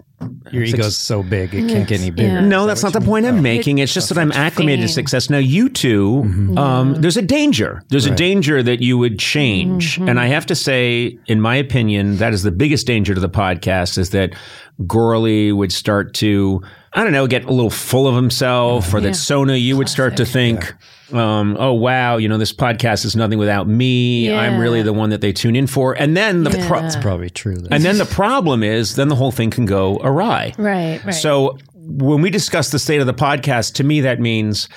[0.52, 2.28] Your ego's so big it can't get any bigger.
[2.28, 2.40] Yeah.
[2.40, 3.78] no, that's not the point I'm making.
[3.78, 5.28] It's just that I'm acclimated to success.
[5.28, 7.82] Now, you 2 um, there's a danger.
[7.88, 9.98] There's a danger that you would change.
[9.98, 13.28] And I have to say, in my opinion, that is the biggest danger to the
[13.28, 14.34] podcast is that
[14.82, 16.62] Gourley would start to,
[16.92, 20.16] I don't know, get a little full of himself, or that Sona, you would start
[20.16, 20.74] to think,
[21.12, 24.32] um, oh, wow, you know, this podcast is nothing without me.
[24.32, 25.92] I'm really the one that they tune in for.
[25.92, 27.00] And then the pro- Yeah.
[27.02, 27.56] Probably true.
[27.56, 27.72] then.
[27.72, 30.54] and then the problem is, then the whole thing can go awry.
[30.58, 31.04] Right.
[31.04, 31.10] Right.
[31.14, 34.68] So when we discuss the state of the podcast, to me that means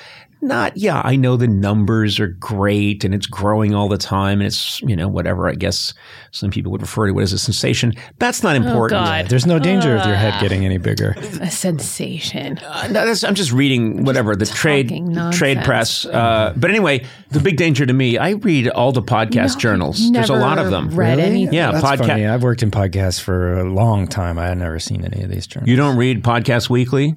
[0.41, 4.47] not yeah, I know the numbers are great and it's growing all the time and
[4.47, 5.93] it's, you know, whatever I guess
[6.31, 7.93] some people would refer to it as a sensation.
[8.19, 9.01] That's not important.
[9.01, 9.27] Oh, God.
[9.27, 11.15] There's no danger of your head getting any bigger.
[11.41, 12.59] a sensation.
[12.59, 16.05] Uh, no, that's- I'm just reading whatever the trade Talking trade press.
[16.05, 20.11] Uh, but anyway, the big danger to me, I read all the podcast journals.
[20.11, 20.89] There's a lot of them.
[20.95, 21.53] Read anything.
[21.53, 22.27] Yeah, That's podca- funny.
[22.27, 24.37] I've worked in podcasts for a long time.
[24.37, 25.69] I had never seen any of these journals.
[25.69, 27.13] You don't read Podcast Weekly?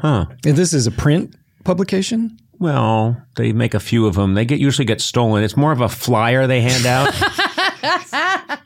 [0.00, 0.26] huh.
[0.44, 2.38] And this is a print publication?
[2.58, 4.34] Well, they make a few of them.
[4.34, 5.42] They get usually get stolen.
[5.42, 7.12] It's more of a flyer they hand out.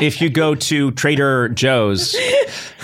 [0.00, 2.16] if you go to Trader Joe's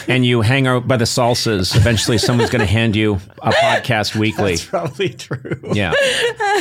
[0.09, 4.15] and you hang out by the salsas, eventually someone's going to hand you a podcast
[4.15, 4.57] weekly.
[4.59, 5.61] Probably true.
[5.73, 5.93] Yeah,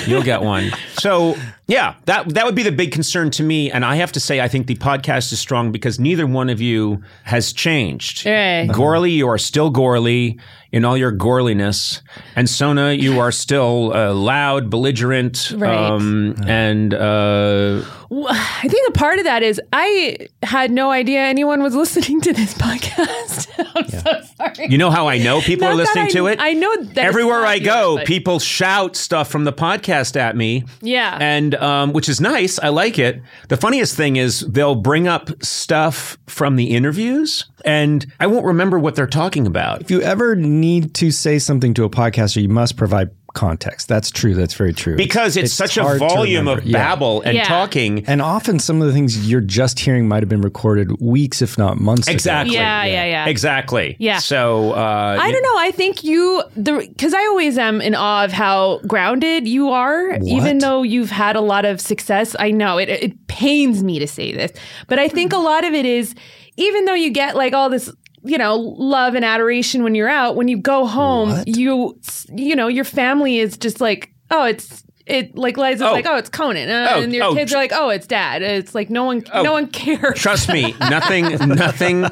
[0.07, 0.72] you'll get one.
[0.93, 1.36] So
[1.68, 3.72] yeah, that that would be the big concern to me.
[3.72, 6.59] And I have to say, I think the podcast is strong because neither one of
[6.59, 8.26] you has changed.
[8.26, 8.68] Right.
[8.68, 10.39] Gourley, you are still Gourley
[10.72, 12.02] in all your Gorliness,
[12.36, 15.76] and Sona, you are still uh, loud, belligerent, Right.
[15.76, 21.62] um, and uh, I think a part of that is I had no idea anyone
[21.62, 23.48] was listening to this podcast.
[23.76, 24.68] I'm so sorry.
[24.70, 26.40] you know how I know people Not are listening I- to it.
[26.42, 30.36] I know that everywhere I popular, go, but- people shout stuff from the podcast at
[30.36, 30.64] me.
[30.82, 31.18] Yeah.
[31.20, 32.60] and um, which is nice.
[32.60, 33.22] I like it.
[33.50, 38.80] The funniest thing is they'll bring up stuff from the interviews, and I won't remember
[38.80, 39.82] what they're talking about.
[39.82, 43.88] If you ever need to say something to a podcaster, you must provide context.
[43.88, 44.34] That's true.
[44.34, 44.97] That's very true.
[44.97, 46.70] Because it's, such a volume of remember.
[46.70, 46.78] Yeah.
[46.95, 47.45] babble and Yeah.
[47.45, 48.03] talking.
[48.05, 51.57] And often some of the things you're just hearing might have been recorded weeks, if
[51.57, 52.14] not months ago.
[52.14, 52.55] Exactly.
[52.55, 53.26] yeah, yeah, yeah.
[53.28, 53.95] Exactly.
[53.99, 54.20] Yeah.
[54.20, 55.57] So uh, I don't know.
[55.57, 60.18] I think you the because I always am in awe of how grounded you are,
[60.26, 62.36] even though you've had a lot of success.
[62.38, 62.89] I know it.
[62.89, 64.51] It pains me to say this,
[64.88, 66.16] but I think a lot of it is
[66.57, 67.91] even though you get like all this.
[68.24, 70.36] You know, love and adoration when you're out.
[70.36, 72.00] When you go home, you
[72.30, 75.38] you know your family is just like, oh, it's it.
[75.38, 75.91] Like Liza's Oh.
[75.91, 78.41] like, oh, it's Conan, uh, Oh, and your oh, kids are like, oh, it's Dad.
[78.41, 80.18] It's like no one, no one cares.
[80.20, 82.05] Trust me, nothing, nothing,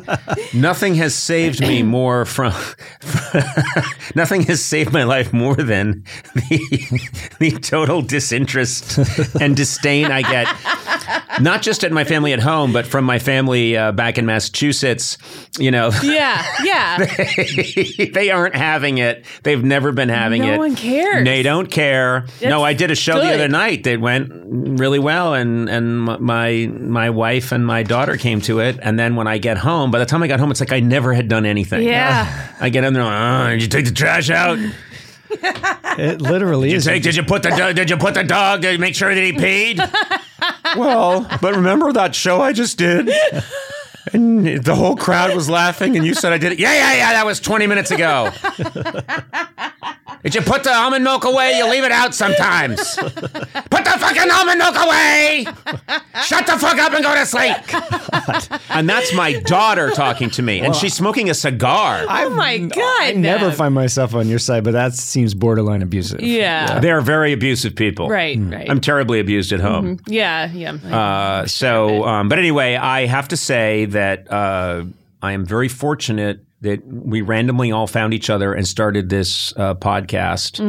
[0.54, 2.54] nothing has saved me more from.
[4.16, 8.98] nothing has saved my life more than the, the total disinterest
[9.40, 10.48] and disdain I get,
[11.42, 15.18] not just at my family at home, but from my family uh, back in Massachusetts.
[15.58, 16.98] You know, yeah, yeah.
[18.14, 19.26] they aren't having it.
[19.44, 20.48] They've never been having it.
[20.48, 20.58] No it.
[20.58, 21.26] one cares.
[21.26, 22.26] They don't care.
[22.42, 26.68] no, I did a show the other night that went really well, and and my
[26.72, 28.80] my wife and my daughter came to it.
[28.82, 30.80] And then when I get home, by the time I got home, it's like I
[30.80, 31.84] never had done anything.
[31.84, 32.56] Yeah.
[32.60, 34.58] I get in there, like, oh, did you take the trash out?
[36.00, 36.86] It literally is.
[36.86, 39.22] Say, did you put the do- did you put the dog to make sure that
[39.22, 39.78] he peed?
[40.78, 43.10] well, but remember that show I just did?
[44.14, 46.60] And the whole crowd was laughing, and you said I did it.
[46.60, 47.14] Yeah, yeah, yeah.
[47.14, 48.32] That was 20 minutes ago.
[50.24, 51.58] Did you put the almond milk away?
[51.58, 52.96] You leave it out sometimes.
[52.96, 53.14] Put
[53.86, 55.46] the fucking almond milk away.
[56.26, 57.56] Shut the fuck up and go to sleep.
[58.70, 62.06] And that's my daughter talking to me, and she's smoking a cigar.
[62.10, 63.02] Oh my god!
[63.02, 66.22] I never find myself on your side, but that seems borderline abusive.
[66.22, 66.80] Yeah.
[66.80, 68.10] They're very abusive people.
[68.10, 68.38] Right.
[68.40, 68.70] Right.
[68.70, 70.00] I'm terribly abused at home.
[70.08, 70.52] yeah.
[70.52, 70.74] Yeah.
[70.74, 74.84] Uh, so, um, but anyway, I have to say that uh,
[75.22, 79.76] I am very fortunate that we randomly all found each other and started this uh,
[79.76, 80.60] podcast,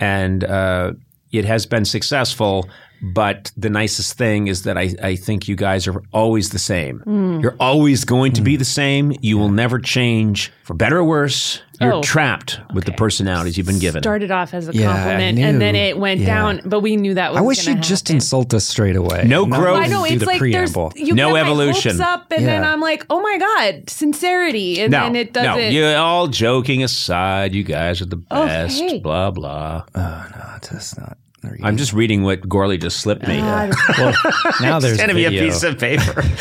[0.00, 0.92] and uh,
[1.32, 2.68] it has been successful.
[3.02, 7.02] But the nicest thing is that I, I think you guys are always the same.
[7.06, 7.42] Mm.
[7.42, 9.12] You're always going to be the same.
[9.22, 11.62] You will never change for better or worse.
[11.80, 12.02] You're Oh.
[12.02, 14.02] trapped with the personalities you've been given.
[14.02, 16.26] Started off as a Yeah, compliment, and then it went Yeah.
[16.26, 16.60] down.
[16.66, 17.38] But we knew that was.
[17.38, 19.24] I wish you'd just insult us straight away.
[19.26, 19.78] No Not growth.
[19.78, 20.90] I even know do it's the like preamble.
[20.94, 21.92] there's you No get my evolution.
[21.92, 25.42] hopes up, and then I'm like, oh my god, sincerity, and no, then it no,
[25.42, 25.72] doesn't.
[25.72, 28.78] you all joking aside, you guys are the Oh, best.
[28.78, 28.98] hey.
[28.98, 29.84] Blah blah.
[29.94, 31.16] Oh, no, that's not.
[31.62, 33.38] I'm just reading what Gourley just slipped me.
[33.38, 34.14] Uh, God, Well,
[34.60, 36.22] now there's going to be a piece of paper.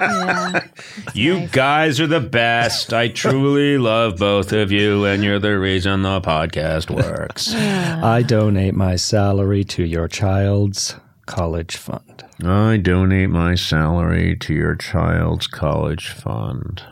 [0.00, 0.66] yeah.
[1.14, 2.92] you guys are the best.
[2.92, 7.54] I truly love both of you, and you're the reason the podcast works.
[7.54, 10.96] I donate my salary to your child's
[11.26, 12.24] college fund.
[12.44, 16.82] I donate my salary to your child's college fund.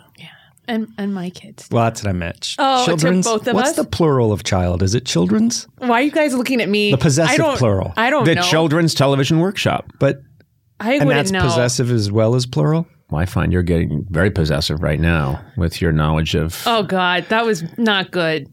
[0.70, 1.68] And and my kids.
[1.70, 2.54] Well, that's what I meant.
[2.58, 3.26] Oh, to children's.
[3.26, 3.76] both of what's us?
[3.76, 4.82] the plural of child?
[4.82, 5.66] Is it children's?
[5.78, 6.90] Why are you guys looking at me?
[6.92, 7.92] The possessive I don't, plural.
[7.96, 8.40] I don't The know.
[8.42, 9.92] The children's Television Workshop.
[9.98, 10.22] But
[10.78, 11.42] I and wouldn't that's know.
[11.42, 12.86] possessive as well as plural.
[13.10, 16.62] Well, I find you're getting very possessive right now with your knowledge of.
[16.64, 18.48] Oh God, that was not good.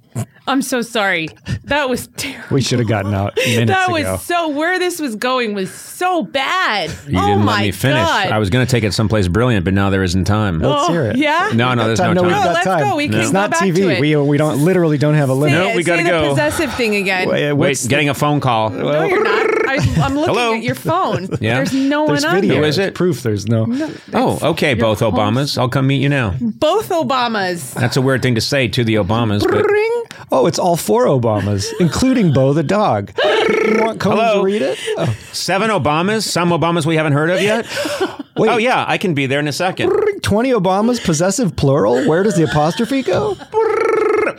[0.47, 1.27] I'm so sorry.
[1.65, 2.55] That was terrible.
[2.55, 4.11] We should have gotten out minutes that ago.
[4.13, 6.89] was so where this was going was so bad.
[7.07, 7.97] You oh didn't my let me finish.
[8.05, 8.27] God.
[8.31, 10.59] I was going to take it someplace brilliant, but now there isn't time.
[10.59, 11.17] Let's Oh, hear it.
[11.17, 11.51] Yeah.
[11.53, 12.27] No, no, there's no no, time.
[12.27, 12.79] we've No, got let's time.
[12.89, 12.95] go.
[12.95, 13.95] We can It's go not back to TV.
[13.97, 13.99] it.
[14.01, 15.57] We we don't literally don't have a limit.
[15.59, 16.21] Say, No, we say gotta go.
[16.21, 16.29] the go.
[16.31, 17.27] possessive thing again.
[17.27, 18.69] Wait, Wait, what's- getting a phone call.
[18.69, 19.47] no, you're not.
[19.69, 20.53] I, I'm looking Hello?
[20.53, 21.27] at your phone.
[21.41, 21.55] Yeah?
[21.55, 22.53] There's no there's one on video.
[22.55, 22.61] there.
[22.63, 22.95] Who is it?
[22.95, 23.21] Proof.
[23.21, 23.65] There's no.
[24.13, 25.13] Oh, okay, both host.
[25.15, 25.57] Obamas.
[25.57, 26.35] I'll come meet you now.
[26.39, 27.73] Both Obamas.
[27.73, 30.03] That's a weird thing to say to the Obamas, but Ring.
[30.31, 33.11] Oh, it's all four Obamas, including Bo the dog.
[33.23, 34.39] You want Conan Hello?
[34.39, 34.79] to read it?
[34.97, 37.65] Oh, seven Obamas, some Obamas we haven't heard of yet.
[38.37, 38.49] wait.
[38.49, 39.91] Oh yeah, I can be there in a second.
[40.21, 42.07] Twenty Obamas, possessive plural.
[42.07, 43.35] Where does the apostrophe go?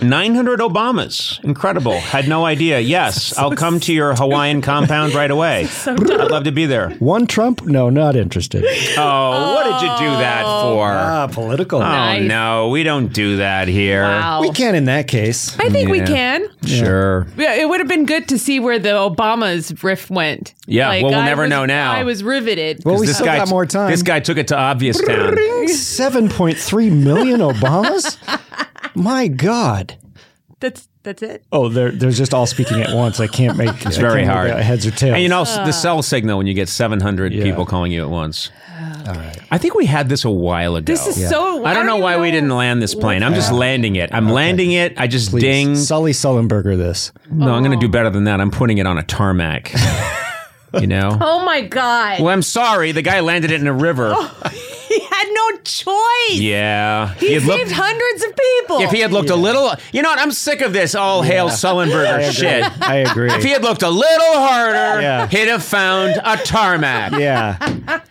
[0.03, 1.43] 900 Obamas.
[1.45, 1.99] Incredible.
[1.99, 2.79] Had no idea.
[2.89, 5.69] Yes, I'll come to your Hawaiian compound right away.
[5.87, 6.91] I'd love to be there.
[6.99, 7.65] One Trump?
[7.65, 8.65] No, not interested.
[8.97, 10.87] Oh, what did you do that for?
[10.91, 11.81] Ah, political.
[11.81, 12.23] Oh Nice.
[12.29, 14.03] no, we don't do that here.
[14.03, 14.41] Wow.
[14.43, 15.59] We can in that case.
[15.59, 16.07] I think we Yeah.
[16.07, 16.49] can.
[16.65, 17.27] Sure.
[17.37, 20.55] Yeah, it would have been good to see where the Obamas riff went.
[20.67, 21.93] Yeah, well, we'll I never was- know now.
[21.93, 22.85] I was riveted.
[22.85, 23.91] Well, we This still guy, got more time.
[23.91, 25.37] This guy took it to Obvious Town.
[25.69, 28.17] Seven point three million Obamas.
[28.99, 29.97] My God.
[30.61, 31.45] that's that's it.
[31.53, 33.21] Oh, they're they're just all speaking at once.
[33.21, 34.51] I can't make it's very hard.
[34.51, 35.15] Uh, heads or tails.
[35.15, 35.73] And you know the uh.
[35.73, 37.45] cell signal when you get 700 Yeah.
[37.45, 38.51] people calling you at once.
[38.69, 39.05] Oh.
[39.09, 39.39] All right.
[39.51, 40.85] I think we had this a while ago.
[40.93, 41.65] This is so.
[41.65, 43.23] I don't know why we didn't land this plane.
[43.23, 44.13] I'm just landing it.
[44.13, 45.01] I'm landing it.
[45.01, 45.77] I just Please, ding.
[45.77, 47.13] Sully Sullenberger this.
[47.31, 47.81] No, I'm going Oh.
[47.81, 48.41] to do better than that.
[48.41, 49.73] I'm putting it on a tarmac.
[50.81, 51.17] you know?
[51.21, 52.21] Oh my god!
[52.21, 52.93] Well, I'm sorry.
[52.93, 54.09] The guy landed it in a river.
[54.11, 54.75] He oh.
[55.25, 56.41] had no choice.
[56.41, 57.15] Yeah.
[57.15, 58.81] He had saved hundreds of people.
[58.81, 60.19] if he had looked a little, you know what?
[60.19, 62.65] I'm sick of this all hail Sullenberger shit.
[62.83, 63.31] I agree.
[63.33, 65.27] If he had looked a little harder, Yeah.
[65.27, 67.13] he'd have found a tarmac.
[67.19, 67.57] yeah.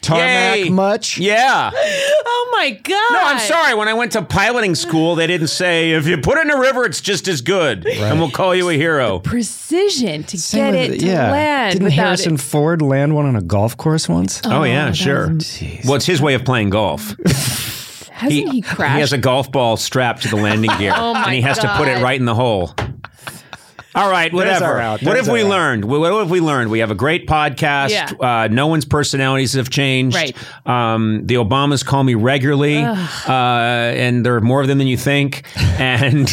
[0.01, 0.69] Tarmac Yay.
[0.69, 1.17] much?
[1.17, 1.71] Yeah.
[1.73, 3.11] oh my god!
[3.11, 3.73] No, I'm sorry.
[3.75, 6.59] When I went to piloting school, they didn't say if you put it in a
[6.59, 9.19] river, it's just as good, and we'll call you a hero.
[9.19, 11.31] Precision to Same get it the- to yeah.
[11.31, 12.39] land Didn't Harrison it.
[12.39, 14.41] Ford land one on a golf course once?
[14.45, 15.27] Oh, oh yeah, sure.
[15.85, 16.96] Well, it's his way of playing golf.
[18.11, 18.95] Hasn't he, crashed?
[18.95, 21.59] He has a golf ball strapped to the landing gear, Oh my and he has
[21.59, 22.73] to put it right in the hole.
[23.97, 24.75] All right, whatever.
[24.75, 25.49] What have we out.
[25.49, 25.85] learned?
[25.85, 26.69] What have we learned?
[26.69, 27.89] We have a great podcast.
[27.89, 28.43] Yeah.
[28.43, 30.15] Uh, no one's personalities have changed.
[30.15, 30.37] Right.
[30.67, 32.95] Um, the Obamas call me regularly, uh,
[33.27, 35.45] and there are more of them than you think.
[35.79, 36.27] And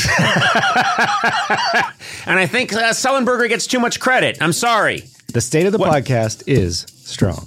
[2.26, 4.38] and I think uh, Sullenberger gets too much credit.
[4.40, 5.04] I'm sorry.
[5.34, 7.46] The state of the podcast is strong.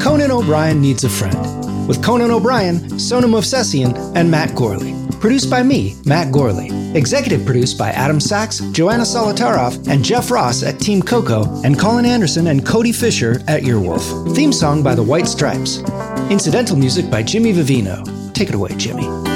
[0.00, 1.86] Conan O'Brien needs a friend.
[1.86, 4.96] With Conan O'Brien, Sona Movsesian, and Matt Gourley.
[5.20, 6.94] Produced by me, Matt Gourley.
[6.96, 12.06] Executive produced by Adam Sachs, Joanna Solotaroff, and Jeff Ross at Team Coco, and Colin
[12.06, 14.34] Anderson and Cody Fisher at Earwolf.
[14.34, 15.80] Theme song by the White Stripes.
[16.30, 18.32] Incidental music by Jimmy Vivino.
[18.32, 19.29] Take it away, Jimmy.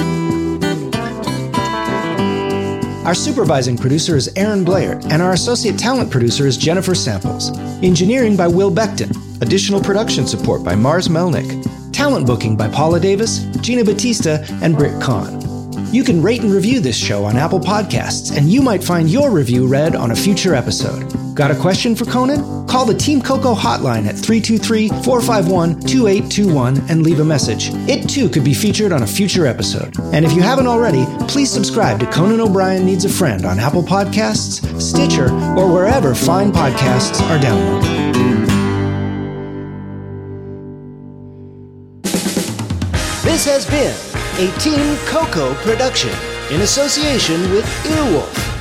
[3.04, 7.50] Our supervising producer is Aaron Blair, and our associate talent producer is Jennifer Samples.
[7.82, 9.14] Engineering by Will Becton.
[9.42, 11.92] Additional production support by Mars Melnick.
[11.92, 15.53] Talent booking by Paula Davis, Gina Batista, and Britt Kahn.
[15.92, 19.30] You can rate and review this show on Apple Podcasts, and you might find your
[19.30, 21.12] review read on a future episode.
[21.34, 22.66] Got a question for Conan?
[22.68, 27.70] Call the Team Coco hotline at 323 451 2821 and leave a message.
[27.88, 29.96] It too could be featured on a future episode.
[30.12, 33.82] And if you haven't already, please subscribe to Conan O'Brien Needs a Friend on Apple
[33.82, 38.04] Podcasts, Stitcher, or wherever fine podcasts are downloaded.
[43.24, 46.10] This has been a Team Coco production
[46.50, 48.53] in association with Earwolf.